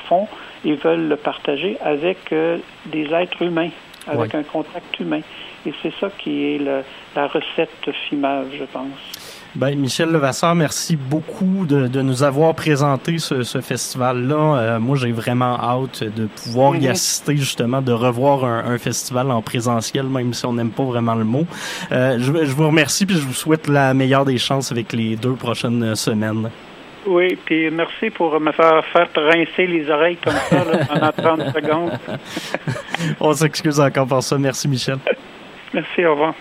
font 0.08 0.26
et 0.64 0.74
veulent 0.74 1.08
le 1.08 1.16
partager 1.16 1.76
avec 1.80 2.32
euh, 2.32 2.58
des 2.86 3.12
êtres 3.12 3.42
humains, 3.42 3.70
avec 4.06 4.34
un 4.34 4.44
contact 4.44 4.98
humain. 4.98 5.20
Et 5.66 5.72
c'est 5.82 5.92
ça 6.00 6.10
qui 6.16 6.54
est 6.54 6.58
la 6.58 7.26
recette 7.26 7.90
finale, 8.08 8.46
je 8.56 8.64
pense. 8.64 9.25
Ben, 9.56 9.74
Michel 9.78 10.10
Levasseur, 10.10 10.54
merci 10.54 10.96
beaucoup 10.96 11.64
de, 11.66 11.86
de 11.86 12.02
nous 12.02 12.22
avoir 12.22 12.54
présenté 12.54 13.16
ce, 13.16 13.42
ce 13.42 13.62
festival-là. 13.62 14.58
Euh, 14.58 14.78
moi, 14.78 14.98
j'ai 14.98 15.12
vraiment 15.12 15.58
hâte 15.58 16.04
de 16.04 16.26
pouvoir 16.26 16.76
y 16.76 16.80
mhm. 16.80 16.90
assister, 16.90 17.38
justement, 17.38 17.80
de 17.80 17.90
revoir 17.92 18.44
un, 18.44 18.66
un, 18.66 18.76
festival 18.76 19.30
en 19.30 19.40
présentiel, 19.40 20.04
même 20.04 20.34
si 20.34 20.44
on 20.44 20.52
n'aime 20.52 20.72
pas 20.72 20.82
vraiment 20.84 21.14
le 21.14 21.24
mot. 21.24 21.46
Euh, 21.90 22.18
je, 22.18 22.26
je, 22.44 22.52
vous 22.52 22.66
remercie, 22.66 23.06
puis 23.06 23.16
je 23.16 23.22
vous 23.22 23.32
souhaite 23.32 23.66
la 23.66 23.94
meilleure 23.94 24.26
des 24.26 24.36
chances 24.36 24.70
avec 24.72 24.92
les 24.92 25.16
deux 25.16 25.36
prochaines 25.36 25.96
semaines. 25.96 26.50
Oui, 27.06 27.38
puis 27.46 27.70
merci 27.70 28.10
pour 28.10 28.38
me 28.38 28.52
faire 28.52 28.84
faire 28.92 29.08
rincer 29.16 29.66
les 29.66 29.88
oreilles 29.88 30.18
comme 30.22 30.34
ça 30.50 30.64
là, 30.64 30.84
pendant 30.84 31.38
30 31.38 31.54
secondes. 31.54 31.92
on 33.20 33.32
s'excuse 33.32 33.80
encore 33.80 34.06
pour 34.06 34.22
ça. 34.22 34.36
Merci, 34.36 34.68
Michel. 34.68 34.98
merci, 35.72 36.04
au 36.04 36.12
revoir. 36.12 36.34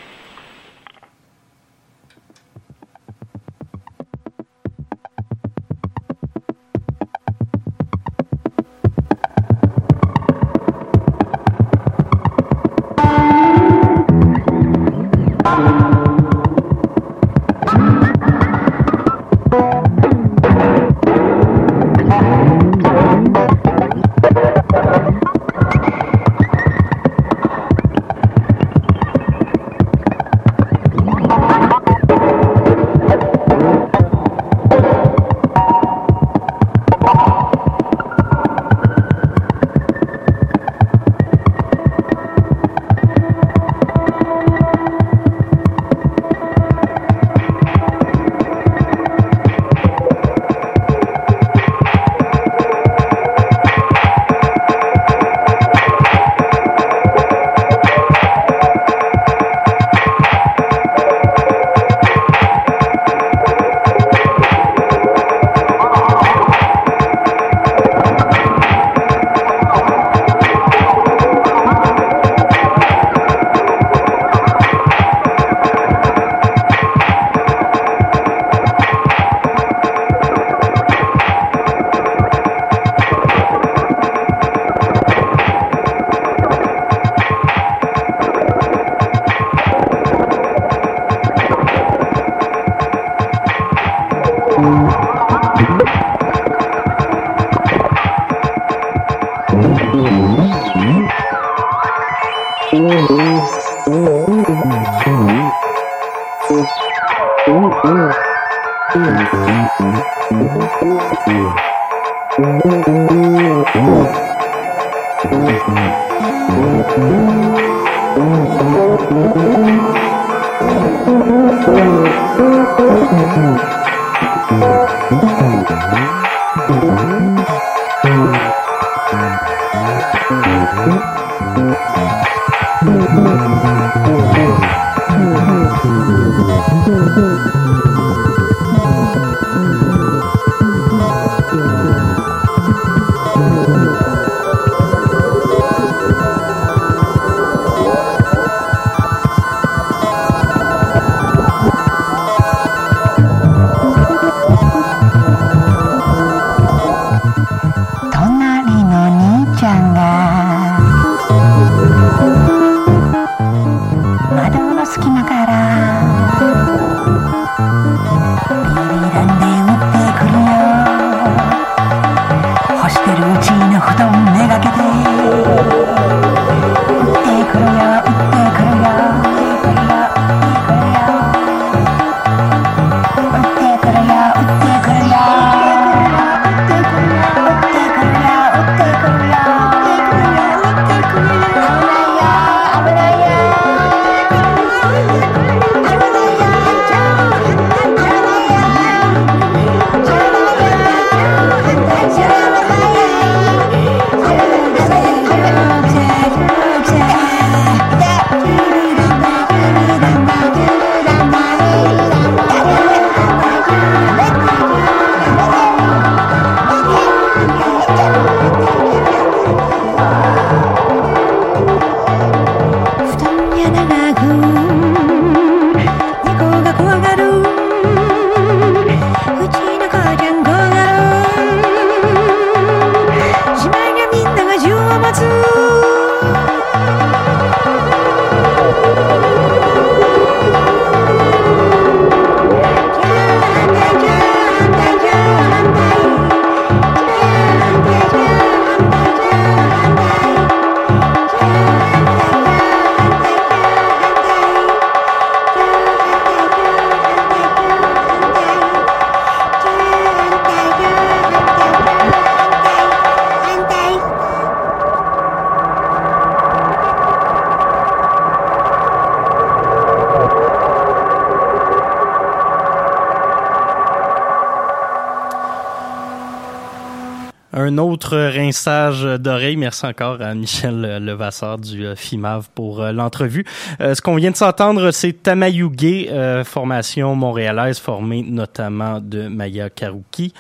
Autre 277.96 278.18
rinçage 278.18 279.04
d'oreille. 279.04 279.56
Merci 279.56 279.86
encore 279.86 280.22
à 280.22 280.36
Michel 280.36 280.82
Levasseur 281.06 281.58
du 281.58 281.86
euh, 281.86 281.96
FIMAV 281.96 282.50
pour 282.54 282.82
euh, 282.82 282.92
l'entrevue. 282.92 283.46
Euh, 283.80 283.96
ce 283.96 284.02
qu'on 284.02 284.16
vient 284.16 284.32
de 284.32 284.36
s'entendre, 284.36 284.92
c'est 284.92 285.14
Tamayuge, 285.14 286.10
formation 286.44 287.16
montréalaise 287.16 287.80
formée 287.80 288.22
notamment 288.22 289.00
de 289.00 289.30
Maya 289.30 289.70
Karuki, 289.70 290.34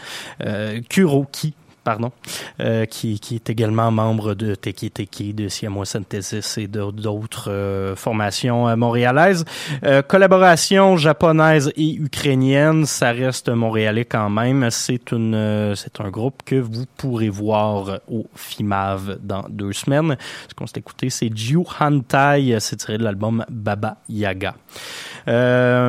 Kuroki, 0.89 1.53
pardon, 1.85 2.11
euh, 2.59 2.85
qui, 2.85 3.19
qui, 3.19 3.35
est 3.35 3.49
également 3.49 3.91
membre 3.91 4.33
de 4.33 4.55
Teki 4.55 4.91
Teki, 4.91 5.33
de 5.33 5.47
Siamois 5.47 5.85
Synthesis 5.85 6.57
et 6.57 6.67
d'autres 6.67 7.51
euh, 7.51 7.95
formations 7.95 8.67
euh, 8.67 8.75
montréalaises. 8.75 9.45
Euh, 9.83 10.01
collaboration 10.01 10.97
japonaise 10.97 11.71
et 11.75 11.95
ukrainienne, 11.95 12.85
ça 12.85 13.11
reste 13.11 13.49
montréalais 13.49 14.05
quand 14.05 14.29
même. 14.29 14.69
C'est 14.71 15.11
une, 15.11 15.73
c'est 15.75 15.99
un 15.99 16.09
groupe 16.09 16.43
que 16.45 16.55
vous 16.55 16.85
pourrez 16.97 17.29
voir 17.29 17.99
au 18.09 18.25
FIMAV 18.35 19.19
dans 19.21 19.45
deux 19.49 19.73
semaines. 19.73 20.17
Ce 20.47 20.53
qu'on 20.53 20.67
s'est 20.67 20.79
écouté, 20.79 21.09
c'est 21.09 21.35
Jiu 21.35 21.63
Hantai, 21.79 22.57
c'est 22.59 22.77
tiré 22.77 22.97
de 22.97 23.03
l'album 23.03 23.45
Baba 23.49 23.97
Yaga. 24.09 24.55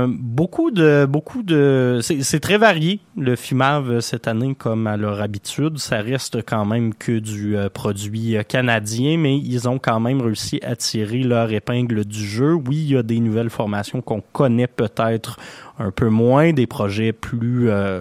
Beaucoup 0.08 0.70
de, 0.70 1.06
beaucoup 1.08 1.42
de, 1.42 2.00
c'est 2.02 2.40
très 2.40 2.58
varié 2.58 3.00
le 3.16 3.36
FIMAV 3.36 4.00
cette 4.00 4.28
année 4.28 4.54
comme 4.54 4.86
à 4.86 4.96
leur 4.96 5.20
habitude. 5.20 5.78
Ça 5.78 6.00
reste 6.00 6.38
quand 6.46 6.55
même 6.64 6.94
que 6.94 7.18
du 7.18 7.56
euh, 7.56 7.68
produit 7.68 8.36
euh, 8.36 8.42
canadien, 8.42 9.18
mais 9.18 9.36
ils 9.36 9.68
ont 9.68 9.78
quand 9.78 10.00
même 10.00 10.20
réussi 10.20 10.60
à 10.62 10.76
tirer 10.76 11.22
leur 11.22 11.52
épingle 11.52 12.04
du 12.04 12.24
jeu. 12.24 12.54
Oui, 12.54 12.76
il 12.76 12.92
y 12.92 12.96
a 12.96 13.02
des 13.02 13.20
nouvelles 13.20 13.50
formations 13.50 14.00
qu'on 14.00 14.22
connaît 14.32 14.66
peut-être 14.66 15.38
un 15.78 15.90
peu 15.90 16.08
moins, 16.08 16.52
des 16.52 16.66
projets 16.66 17.12
plus 17.12 17.68
euh, 17.68 18.00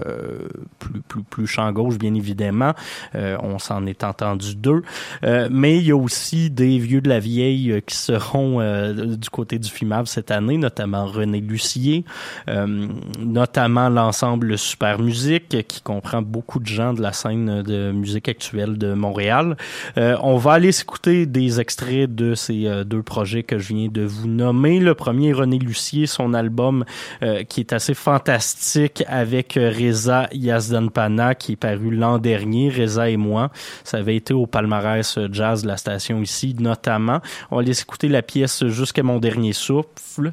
plus 0.80 1.02
plus 1.02 1.24
plus 1.24 1.48
champ 1.48 1.72
gauche 1.72 1.98
bien 1.98 2.14
évidemment. 2.14 2.74
Euh, 3.16 3.38
on 3.42 3.60
s'en 3.60 3.86
est 3.86 4.04
entendu 4.04 4.56
deux, 4.56 4.84
euh, 5.24 5.50
mais 5.52 5.78
il 5.78 5.88
y 5.88 5.92
a 5.92 5.96
aussi 5.96 6.50
des 6.50 6.78
vieux 6.78 7.02
de 7.02 7.10
la 7.10 7.20
vieille 7.20 7.82
qui 7.86 7.96
seront 7.96 8.60
du 8.94 9.30
côté 9.30 9.60
du 9.60 9.70
FIMAV 9.70 10.06
cette 10.06 10.32
année, 10.32 10.58
notamment 10.58 11.06
René 11.06 11.42
Lucier, 11.42 12.06
notamment 13.20 13.90
l'ensemble 13.90 14.58
Super 14.58 15.00
Musique 15.00 15.66
qui 15.68 15.82
comprend 15.82 16.22
beaucoup 16.22 16.60
de 16.60 16.68
gens 16.68 16.94
de 16.94 17.02
la 17.02 17.14
scène 17.14 17.62
de 17.64 17.92
musique 17.92 18.30
actuelle 18.30 18.45
de 18.54 18.94
Montréal. 18.94 19.58
on 19.98 20.38
va 20.38 20.54
aller 20.54 20.72
s'écouter 20.72 21.26
des 21.26 21.60
extraits 21.60 22.14
de 22.14 22.36
ces 22.36 22.84
deux 22.86 23.04
projets 23.04 23.44
que 23.44 23.58
je 23.58 23.74
viens 23.74 23.88
de 23.88 24.04
vous 24.04 24.28
nommer. 24.28 24.80
Le 24.80 24.94
premier, 24.94 25.34
René 25.34 25.60
Lucier, 25.60 26.06
son 26.06 26.34
album 26.34 26.86
qui 27.50 27.60
est 27.60 27.74
assez 27.74 27.94
fantastique 27.94 29.04
avec 29.08 29.58
euh, 29.58 29.72
Reza 29.72 30.28
Yazdanpana 30.32 31.36
qui 31.36 31.54
est 31.54 31.56
paru 31.56 31.92
l'an 31.92 32.18
dernier, 32.18 32.70
Reza 32.70 33.10
et 33.10 33.18
moi. 33.18 33.52
Ça 33.84 33.98
avait 33.98 34.16
été 34.16 34.34
au 34.34 34.46
palmarès 34.46 35.18
euh, 35.18 35.28
jazz 35.32 35.64
de 35.64 35.68
la 35.68 35.78
station 35.78 36.22
ici 36.22 36.56
notamment. 36.60 37.22
On 37.52 37.58
va 37.58 37.62
aller 37.62 37.80
écouter 37.80 38.08
la 38.08 38.22
pièce 38.22 38.66
Jusqu'à 38.66 39.04
mon 39.04 39.20
dernier 39.20 39.54
souffle 39.54 40.32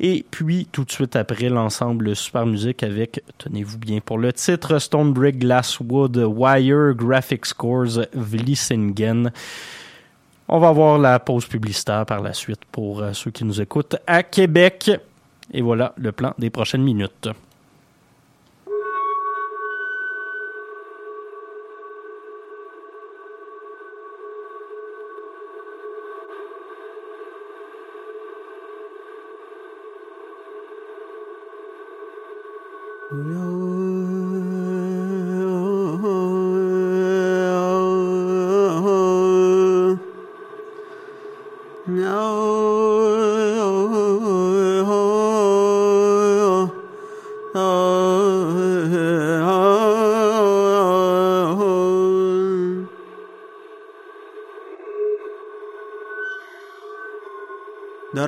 et 0.00 0.24
puis 0.30 0.68
tout 0.70 0.84
de 0.84 0.90
suite 0.90 1.16
après 1.16 1.48
l'ensemble 1.48 2.14
Super 2.14 2.46
Musique 2.46 2.82
avec, 2.82 3.22
tenez-vous 3.38 3.78
bien 3.78 4.00
pour 4.00 4.18
le 4.18 4.32
titre, 4.32 4.78
Stone 4.78 5.12
Brick 5.12 5.38
Glasswood 5.38 6.16
Wire 6.16 6.94
Graphic 6.94 7.46
Scores 7.52 8.06
Vlissingen. 8.14 9.30
On 10.48 10.58
va 10.58 10.72
voir 10.72 10.98
la 10.98 11.18
pause 11.18 11.46
publicitaire 11.46 12.06
par 12.06 12.22
la 12.22 12.32
suite 12.32 12.64
pour 12.72 13.02
euh, 13.02 13.12
ceux 13.12 13.30
qui 13.30 13.44
nous 13.44 13.60
écoutent 13.60 13.96
à 14.06 14.22
Québec. 14.22 14.90
Et 15.52 15.60
voilà 15.60 15.92
le 15.96 16.12
plan 16.12 16.34
des 16.38 16.48
prochaines 16.48 16.82
minutes. 16.82 17.28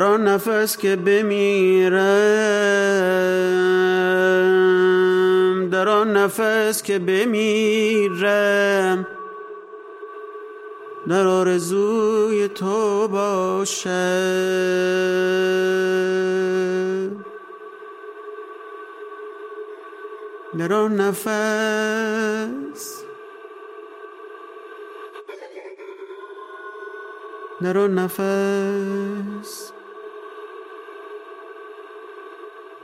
نفس 0.02 0.76
که 0.76 0.96
بمیرم 0.96 2.00
در 5.70 5.88
آن 5.88 6.16
نفس 6.16 6.82
که 6.82 6.98
بمیرم 6.98 9.06
در 11.08 11.26
آرزوی 11.26 12.48
تو 12.48 13.08
باشم. 13.08 13.90
در 20.58 20.72
آن 20.72 21.00
نفس 21.00 23.04
در 27.62 27.78
آن 27.78 27.98
نفس 27.98 29.73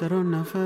در 0.00 0.14
آن 0.14 0.34
نفس 0.34 0.60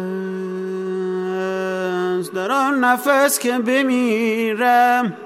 در 2.30 2.52
آن 2.52 2.84
نفس 2.84 3.38
که 3.38 3.52
بمیرم 3.58 5.16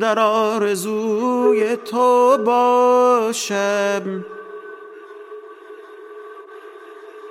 در 0.00 0.18
آرزوی 0.18 1.76
تو 1.76 2.38
باشم. 2.38 4.24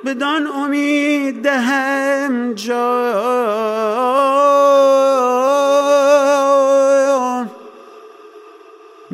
بدان 0.05 0.47
امید 0.47 1.43
دهم 1.43 2.53
جان. 2.53 2.79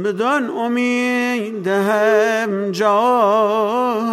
بدان 0.03 0.49
امید 0.49 1.63
دهم 1.63 2.71
جان. 2.71 4.11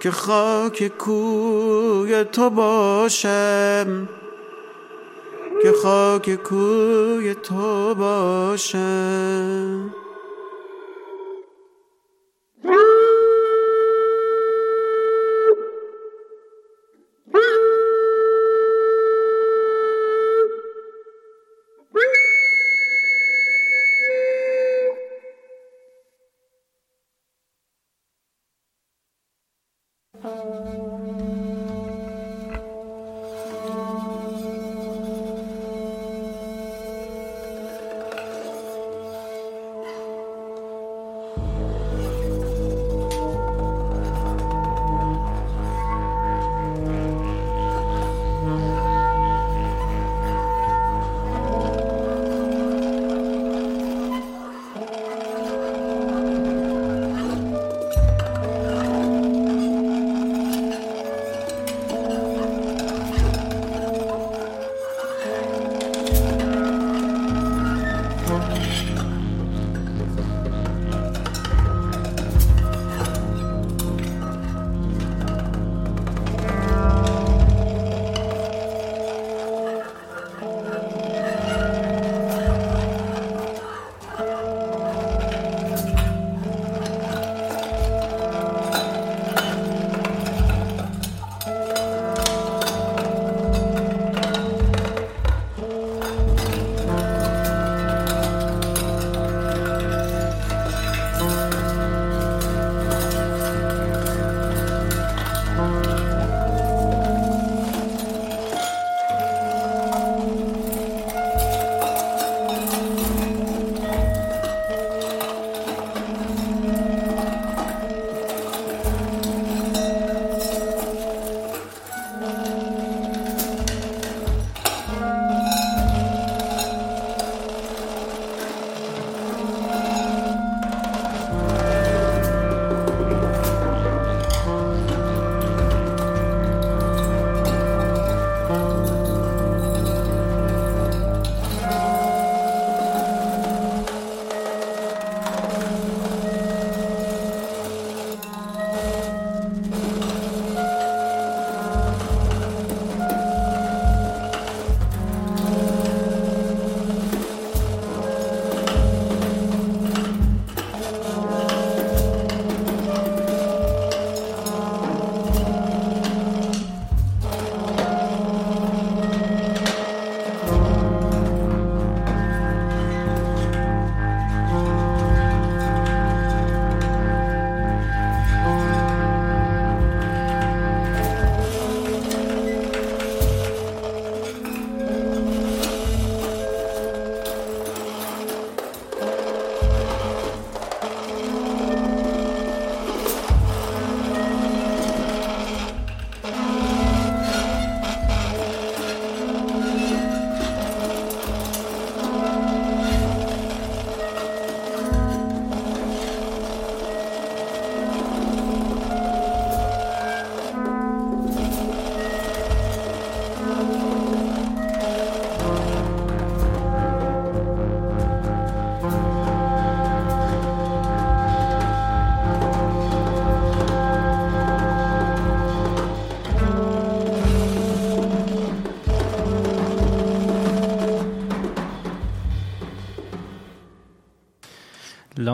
که 0.00 0.10
خاک 0.10 0.88
کوی 0.98 2.24
تو 2.24 2.50
باشم. 2.50 4.08
که 5.62 5.72
خاک 5.72 6.34
کوی 6.34 7.34
تو 7.34 7.94
باشم. 7.94 9.94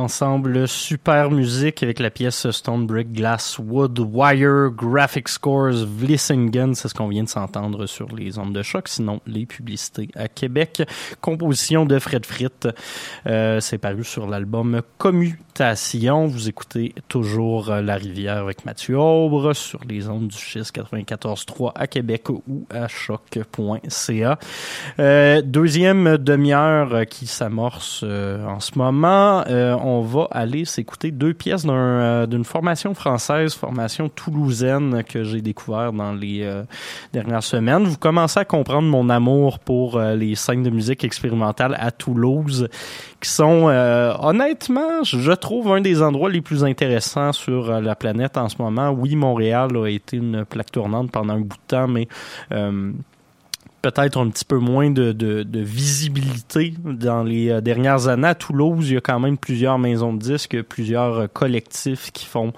L'ensemble 0.07 0.69
Super 0.69 1.33
Musique 1.33 1.83
avec 1.83 1.99
la 1.99 2.11
pièce 2.11 2.49
Stone 2.53 2.87
Brick 2.87 3.13
Glass 3.13 3.59
Wood 3.59 3.99
Wire 3.99 4.71
Graphic 4.71 5.29
Scores 5.29 5.85
Vlissingen, 5.85 6.77
c'est 6.77 6.87
ce 6.87 6.95
qu'on 6.95 7.09
vient 7.09 7.25
de 7.25 7.29
s'entendre 7.29 7.87
sur 7.87 8.15
les 8.15 8.39
ondes 8.39 8.53
de 8.53 8.63
choc, 8.63 8.87
sinon 8.87 9.21
les 9.27 9.47
publicités 9.47 10.09
à 10.15 10.29
Québec. 10.29 10.85
Composition 11.21 11.87
de 11.87 11.99
Fred 11.99 12.25
Fritt, 12.25 12.69
euh, 13.27 13.59
c'est 13.59 13.79
paru 13.79 14.05
sur 14.05 14.29
l'album 14.29 14.81
Commutation. 14.97 16.27
Vous 16.27 16.49
écoutez 16.49 16.95
toujours 17.09 17.71
La 17.71 17.97
Rivière 17.97 18.37
avec 18.37 18.65
Mathieu 18.65 18.99
Aubre 18.99 19.55
sur 19.55 19.81
les 19.89 20.09
ondes 20.09 20.29
du 20.29 20.37
schiste 20.37 20.77
94.3 20.77 21.73
à 21.75 21.89
Québec 21.89 22.29
ou 22.29 22.67
à 22.71 22.87
choc.ca. 22.87 24.39
Euh, 25.01 25.43
deuxième 25.43 26.19
demi-heure 26.19 27.07
qui 27.07 27.27
s'amorce 27.27 28.03
euh, 28.05 28.47
en 28.47 28.61
ce 28.61 28.79
moment. 28.79 29.43
Euh, 29.49 29.75
on 29.97 30.03
va 30.03 30.29
aller 30.31 30.65
s'écouter 30.65 31.11
deux 31.11 31.35
pièces 31.35 31.65
euh, 31.67 32.27
d'une 32.27 32.45
formation 32.45 32.95
française, 32.95 33.55
formation 33.55 34.09
toulousaine 34.09 35.03
que 35.05 35.25
j'ai 35.25 35.41
découvert 35.41 35.93
dans 35.93 36.13
les 36.13 36.43
euh, 36.43 36.63
dernières 37.13 37.43
semaines. 37.43 37.85
Vous 37.85 37.97
commencez 37.97 38.41
à 38.41 38.45
comprendre 38.45 38.89
mon 38.89 39.09
amour 39.09 39.59
pour 39.59 39.99
les 40.01 40.35
scènes 40.35 40.63
de 40.63 40.71
musique 40.71 41.05
expérimentale 41.05 41.77
à 41.79 41.91
Toulouse, 41.91 42.69
qui 43.21 43.29
sont 43.29 43.65
honnêtement, 44.21 45.03
je 45.03 45.33
trouve, 45.33 45.73
un 45.73 45.81
des 45.81 46.03
endroits 46.03 46.31
les 46.31 46.41
plus 46.41 46.65
intéressants 46.65 47.33
sur 47.33 47.81
la 47.81 47.95
planète 47.95 48.37
en 48.37 48.49
ce 48.49 48.61
moment. 48.61 48.91
Oui, 48.91 49.17
Montréal 49.17 49.77
a 49.77 49.87
été 49.87 50.17
une 50.19 50.45
plaque 50.45 50.73
tournante 50.73 51.11
pendant 51.11 51.35
un 51.35 51.41
bout 51.41 51.57
de 51.57 51.67
temps, 51.69 51.89
mais 51.89 52.09
peut-être 53.91 54.19
un 54.19 54.29
petit 54.31 54.45
peu 54.45 54.59
moins 54.59 54.91
de, 54.91 55.13
de, 55.13 55.61
visibilité 55.61 56.75
dans 56.85 57.23
les 57.23 57.51
euh, 57.51 57.61
dernières 57.61 58.09
années. 58.09 58.29
À 58.29 58.35
Toulouse, 58.35 58.91
il 58.91 58.95
y 58.95 58.97
a 58.97 59.01
quand 59.01 59.21
même 59.21 59.39
plusieurs 59.39 59.79
maisons 59.79 60.13
de 60.13 60.19
disques, 60.19 60.61
plusieurs 60.63 61.19
euh, 61.19 61.27
collectifs 61.27 62.11
qui 62.13 62.27
font 62.27 62.53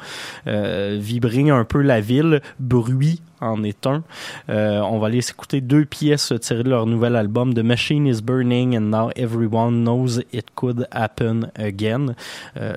euh, 0.47 0.97
vibrer 1.01 1.51
un 1.51 1.65
peu 1.65 1.83
la 1.83 2.01
ville. 2.01 2.41
Bruit 2.59 3.21
en 3.41 3.63
est 3.63 3.87
un. 3.87 4.03
on 4.49 4.99
va 4.99 5.07
aller 5.07 5.19
écouter 5.19 5.61
deux 5.61 5.85
pièces 5.85 6.33
tirées 6.41 6.63
de 6.63 6.71
leur 6.71 6.87
nouvel 6.87 7.17
album 7.17 7.55
The 7.55 7.61
Machine 7.61 8.07
is 8.07 8.21
Burning 8.23 8.77
and 8.77 8.83
Now 8.83 9.11
Everyone 9.17 9.85
Knows 9.85 10.21
It 10.33 10.47
Could 10.55 10.89
Happen 10.91 11.51
Again. 11.57 12.15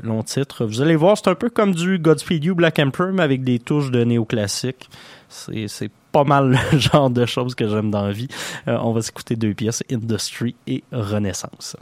long 0.03 0.23
titre. 0.23 0.65
Vous 0.65 0.81
allez 0.81 0.95
voir, 0.95 1.17
c'est 1.17 1.29
un 1.29 1.35
peu 1.35 1.49
comme 1.49 1.73
du 1.73 1.99
Godspeed 1.99 2.43
You 2.43 2.55
Black 2.55 2.79
Emperor, 2.79 3.13
mais 3.13 3.23
avec 3.23 3.43
des 3.43 3.59
touches 3.59 3.91
de 3.91 4.03
néoclassique. 4.03 4.89
C'est 5.29 5.91
pas 6.11 6.23
mal 6.23 6.57
le 6.71 6.77
genre 6.77 7.09
de 7.09 7.25
choses 7.25 7.55
que 7.55 7.67
j'aime 7.67 7.91
dans 7.91 8.05
la 8.05 8.11
vie. 8.11 8.27
Euh, 8.67 8.77
on 8.81 8.91
va 8.91 9.01
s'écouter 9.01 9.35
deux 9.35 9.53
pièces, 9.53 9.83
Industry 9.91 10.55
et 10.67 10.83
Renaissance. 10.91 11.75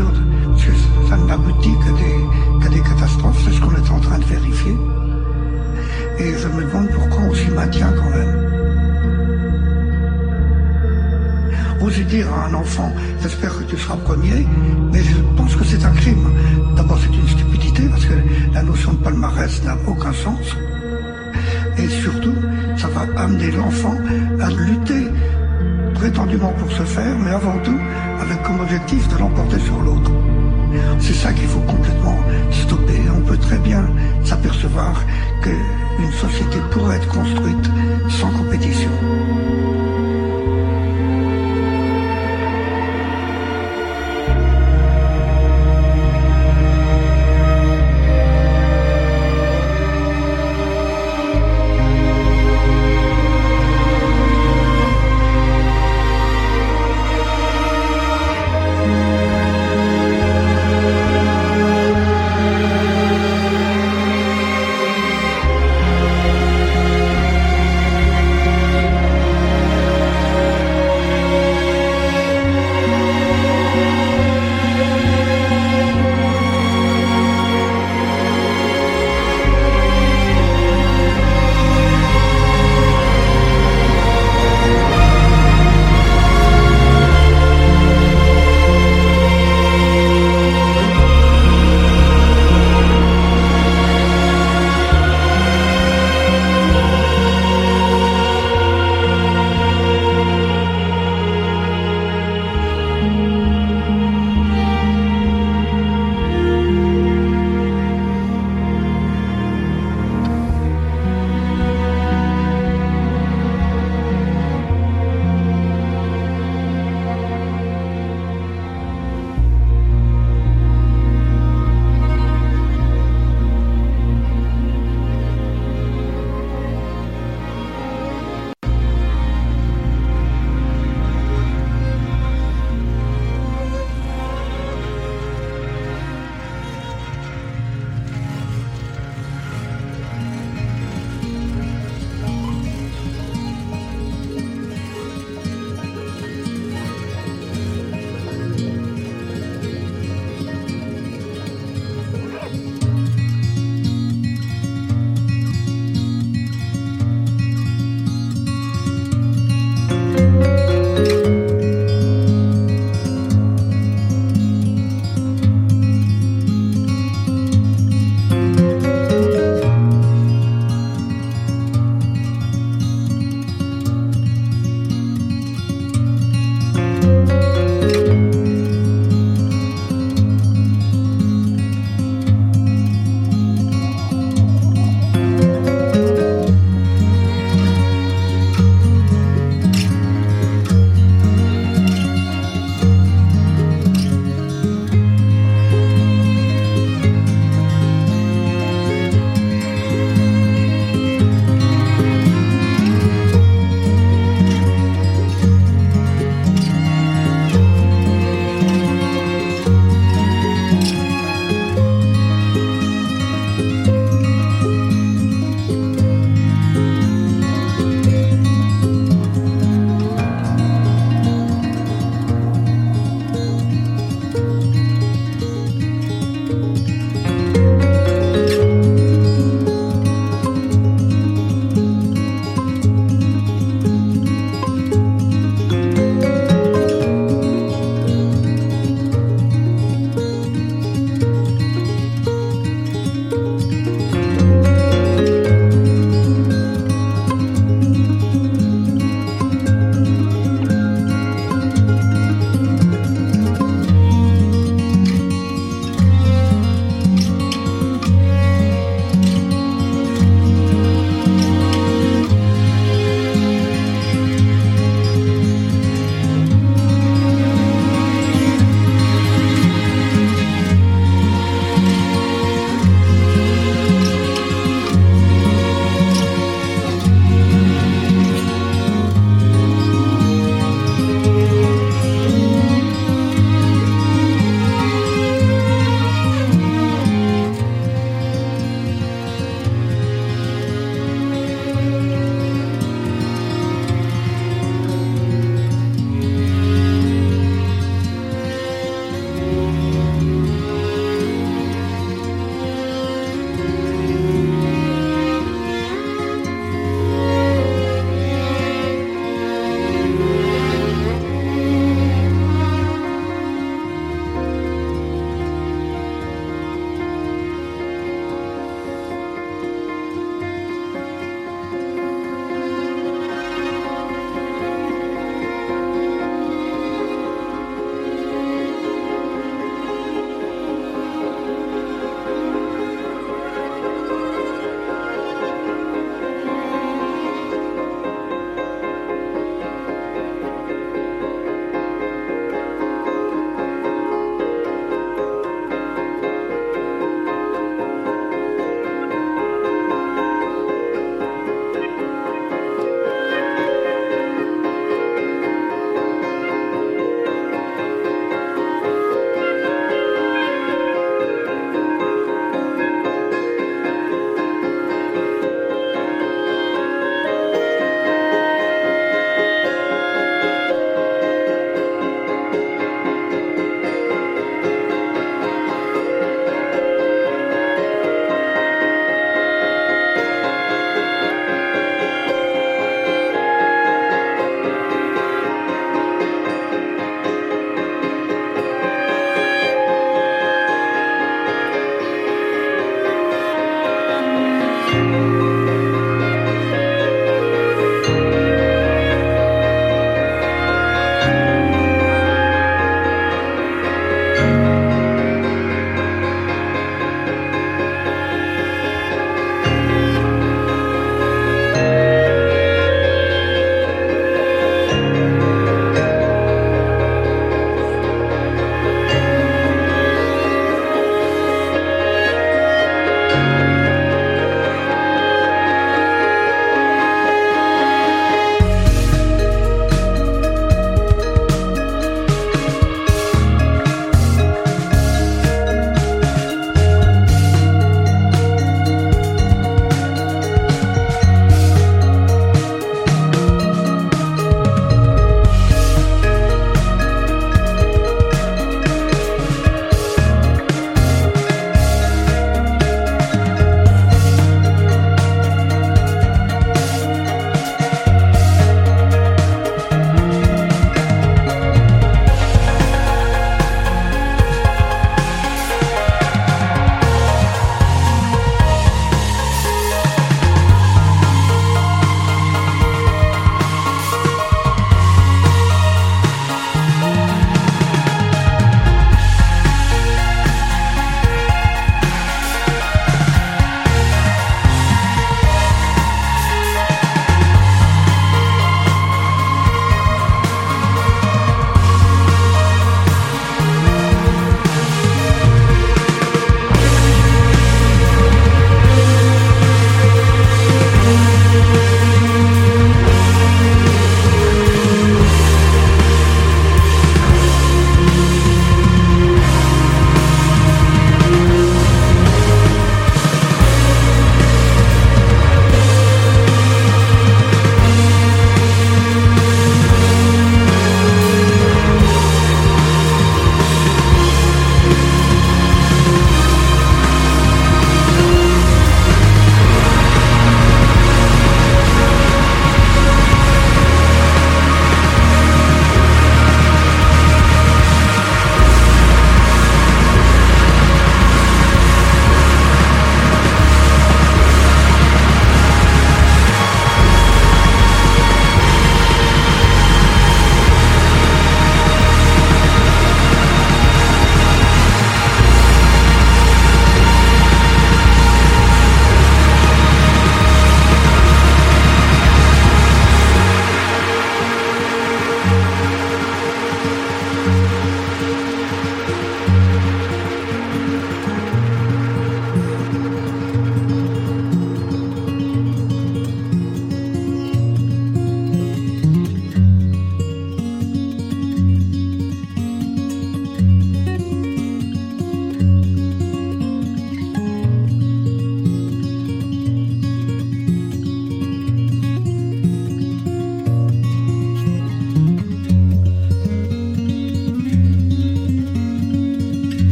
Parce 0.00 0.64
que 0.64 0.72
ça 1.08 1.16
n'aboutit 1.16 1.72
que 1.78 2.68
des, 2.68 2.76
des 2.76 2.82
catastrophes, 2.82 3.42
c'est 3.44 3.52
ce 3.52 3.60
qu'on 3.60 3.74
est 3.74 3.90
en 3.90 4.00
train 4.00 4.18
de 4.18 4.24
vérifier. 4.24 4.76
Et 6.18 6.32
je 6.38 6.48
me 6.48 6.64
demande 6.64 6.88
pourquoi 6.90 7.22
on 7.30 7.34
s'y 7.34 7.50
maintient 7.50 7.92
quand 7.92 8.10
même. 8.10 8.48
Oser 11.80 12.04
dire 12.04 12.32
à 12.32 12.46
un 12.46 12.54
enfant, 12.54 12.90
j'espère 13.20 13.58
que 13.58 13.64
tu 13.64 13.76
seras 13.76 13.96
premier, 13.96 14.46
mais 14.92 15.02
je 15.02 15.16
pense 15.36 15.56
que 15.56 15.64
c'est 15.64 15.84
un 15.84 15.90
crime. 15.90 16.30
D'abord, 16.76 16.98
c'est 16.98 17.14
une 17.14 17.28
stupidité, 17.28 17.88
parce 17.88 18.04
que 18.06 18.14
la 18.54 18.62
notion 18.62 18.92
de 18.92 18.98
palmarès 18.98 19.62
n'a 19.64 19.76
aucun 19.86 20.12
sens. 20.12 20.56
Et 21.76 21.88
surtout, 21.88 22.34
ça 22.76 22.88
va 22.88 23.20
amener 23.20 23.50
l'enfant 23.50 23.94
à 24.40 24.48
lutter 24.50 25.08
prétendument 26.02 26.52
pour 26.58 26.68
se 26.72 26.82
faire, 26.82 27.16
mais 27.16 27.30
avant 27.30 27.56
tout 27.62 27.78
avec 28.20 28.42
comme 28.42 28.60
objectif 28.60 29.06
de 29.06 29.18
l'emporter 29.18 29.60
sur 29.60 29.80
l'autre. 29.80 30.10
C'est 30.98 31.14
ça 31.14 31.32
qu'il 31.32 31.46
faut 31.46 31.60
complètement 31.60 32.18
stopper. 32.50 33.00
On 33.16 33.20
peut 33.20 33.36
très 33.36 33.58
bien 33.58 33.84
s'apercevoir 34.24 34.94
qu'une 35.42 36.12
société 36.12 36.58
pourrait 36.72 36.96
être 36.96 37.06
construite 37.06 37.70
sans 38.08 38.30
compétition. 38.30 38.90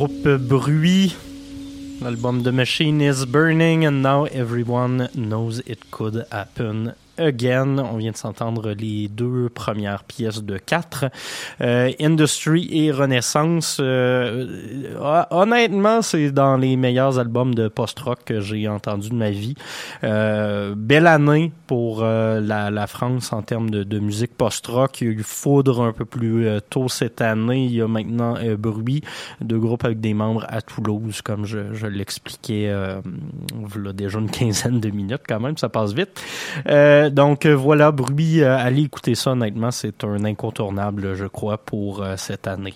Groupe 0.00 0.38
Bruit, 0.38 1.14
l'album 2.00 2.42
The 2.42 2.52
Machine 2.52 3.02
is 3.02 3.26
Burning 3.26 3.84
and 3.84 4.02
Now 4.02 4.24
Everyone 4.24 5.10
Knows 5.14 5.58
It 5.66 5.90
Could 5.90 6.24
Happen 6.32 6.94
Again. 7.20 7.78
On 7.78 7.96
vient 7.96 8.12
de 8.12 8.16
s'entendre 8.16 8.72
les 8.72 9.08
deux 9.08 9.48
premières 9.48 10.04
pièces 10.04 10.42
de 10.42 10.58
quatre. 10.58 11.06
Euh, 11.60 11.90
Industry 12.00 12.68
et 12.72 12.90
Renaissance. 12.90 13.78
Euh, 13.80 15.26
honnêtement, 15.30 16.02
c'est 16.02 16.30
dans 16.30 16.56
les 16.56 16.76
meilleurs 16.76 17.18
albums 17.18 17.54
de 17.54 17.68
post-rock 17.68 18.20
que 18.24 18.40
j'ai 18.40 18.68
entendu 18.68 19.10
de 19.10 19.14
ma 19.14 19.30
vie. 19.30 19.54
Euh, 20.04 20.74
belle 20.76 21.06
année 21.06 21.52
pour 21.66 22.02
euh, 22.02 22.40
la, 22.40 22.70
la, 22.70 22.86
France 22.86 23.32
en 23.32 23.42
termes 23.42 23.70
de, 23.70 23.84
de 23.84 23.98
musique 23.98 24.36
post-rock. 24.36 25.00
Il 25.00 25.06
y 25.06 25.10
a 25.10 25.12
eu 25.12 25.22
Foudre 25.22 25.82
un 25.82 25.92
peu 25.92 26.04
plus 26.04 26.46
euh, 26.46 26.60
tôt 26.60 26.88
cette 26.88 27.20
année. 27.20 27.66
Il 27.66 27.74
y 27.74 27.82
a 27.82 27.88
maintenant 27.88 28.36
euh, 28.36 28.56
Bruit, 28.56 29.02
deux 29.40 29.58
groupes 29.58 29.84
avec 29.84 30.00
des 30.00 30.14
membres 30.14 30.46
à 30.48 30.62
Toulouse, 30.62 31.22
comme 31.22 31.44
je, 31.44 31.74
je 31.74 31.86
l'expliquais 31.86 32.68
euh, 32.68 33.00
déjà 33.94 34.18
une 34.18 34.30
quinzaine 34.30 34.80
de 34.80 34.90
minutes 34.90 35.22
quand 35.28 35.40
même, 35.40 35.56
ça 35.56 35.68
passe 35.68 35.92
vite. 35.92 36.22
Donc 37.10 37.46
euh, 37.46 37.54
voilà, 37.54 37.92
Bruit, 37.92 38.42
euh, 38.42 38.56
allez 38.56 38.82
écouter 38.82 39.14
ça 39.14 39.32
honnêtement, 39.32 39.70
c'est 39.70 40.04
un 40.04 40.24
incontournable, 40.24 41.14
je 41.14 41.26
crois, 41.26 41.58
pour 41.58 42.02
euh, 42.02 42.14
cette 42.16 42.46
année. 42.46 42.74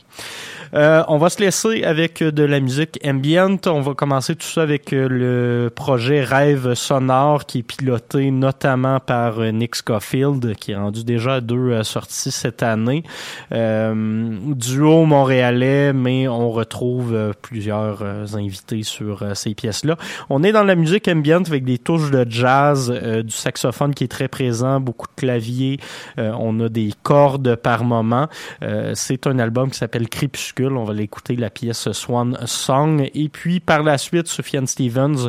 on 0.72 1.18
va 1.18 1.30
se 1.30 1.41
laisser 1.41 1.85
avec 1.85 2.22
de 2.22 2.43
la 2.43 2.61
musique 2.61 2.99
ambient. 3.05 3.59
On 3.66 3.80
va 3.80 3.95
commencer 3.95 4.35
tout 4.35 4.47
ça 4.47 4.62
avec 4.62 4.91
le 4.91 5.70
projet 5.74 6.22
Rêve 6.22 6.74
sonore 6.74 7.47
qui 7.47 7.59
est 7.59 7.62
piloté 7.62 8.30
notamment 8.30 9.01
par 9.01 9.41
Nick 9.41 9.76
Scofield, 9.76 10.57
qui 10.57 10.72
est 10.72 10.76
rendu 10.76 11.05
déjà 11.05 11.41
deux 11.41 11.82
sorties 11.85 12.32
cette 12.32 12.62
année. 12.62 13.05
duo 13.51 15.05
montréalais, 15.05 15.93
mais 15.93 16.28
on 16.28 16.51
retrouve 16.51 17.32
plusieurs 17.41 18.03
invités 18.35 18.82
sur 18.82 19.37
ces 19.37 19.55
pièces-là. 19.55 19.97
On 20.28 20.43
est 20.43 20.53
dans 20.53 20.64
la 20.64 20.74
musique 20.74 21.09
ambient 21.09 21.43
avec 21.47 21.64
des 21.64 21.78
touches 21.78 22.11
de 22.11 22.26
jazz, 22.28 22.91
du 22.91 23.32
saxophone 23.32 23.95
qui 23.95 24.05
est 24.05 24.09
très 24.09 24.24
présent, 24.29 24.81
beaucoup 24.81 25.07
de 25.07 25.20
claviers, 25.20 25.79
euh, 26.18 26.33
on 26.39 26.59
a 26.61 26.68
des 26.68 26.91
cordes 27.03 27.57
par 27.57 27.85
moment. 27.85 28.29
Euh, 28.62 28.93
c'est 28.95 29.27
un 29.27 29.39
album 29.39 29.70
qui 29.70 29.79
s'appelle 29.79 30.09
Crépuscule, 30.09 30.72
on 30.77 30.85
va 30.85 30.95
l'écouter 30.95 31.37
la 31.37 31.51
pièce 31.51 31.91
Swan 31.93 32.39
Song 32.47 33.09
et 33.14 33.29
puis 33.29 33.61
par 33.61 33.83
la 33.83 33.99
suite 33.99 34.29
Sufjan 34.29 34.66
Stevens 34.66 35.29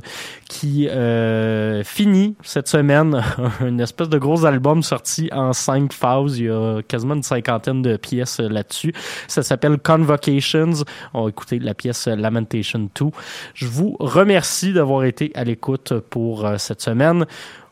qui 0.49 0.87
euh, 0.89 1.83
finit 1.83 2.35
cette 2.43 2.67
semaine 2.67 3.23
une 3.61 3.79
espèce 3.79 4.09
de 4.09 4.17
gros 4.17 4.45
album 4.45 4.83
sorti 4.83 5.29
en 5.31 5.53
cinq 5.53 5.93
phases, 5.93 6.39
il 6.39 6.45
y 6.45 6.49
a 6.49 6.81
quasiment 6.87 7.15
une 7.15 7.23
cinquantaine 7.23 7.81
de 7.81 7.97
pièces 7.97 8.39
là-dessus. 8.39 8.93
Ça 9.27 9.43
s'appelle 9.43 9.77
Convocations. 9.77 10.83
On 11.13 11.23
va 11.23 11.29
écouter 11.29 11.59
la 11.59 11.73
pièce 11.73 12.07
Lamentation 12.07 12.89
2. 12.99 13.05
Je 13.53 13.67
vous 13.67 13.95
remercie 13.99 14.73
d'avoir 14.73 15.03
été 15.03 15.31
à 15.35 15.43
l'écoute 15.43 15.93
pour 16.09 16.47
cette 16.57 16.81
semaine. 16.81 17.25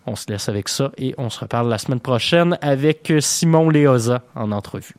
On 0.06 0.16
se 0.16 0.30
laisse 0.30 0.49
avec 0.49 0.70
ça 0.70 0.91
et 0.97 1.16
on 1.18 1.30
se 1.30 1.39
reparle 1.39 1.70
la 1.70 1.78
semaine 1.78 1.99
prochaine 1.99 2.58
avec 2.62 3.14
Simon 3.20 3.70
Léoza 3.70 4.22
en 4.36 4.51
entrevue. 4.51 4.95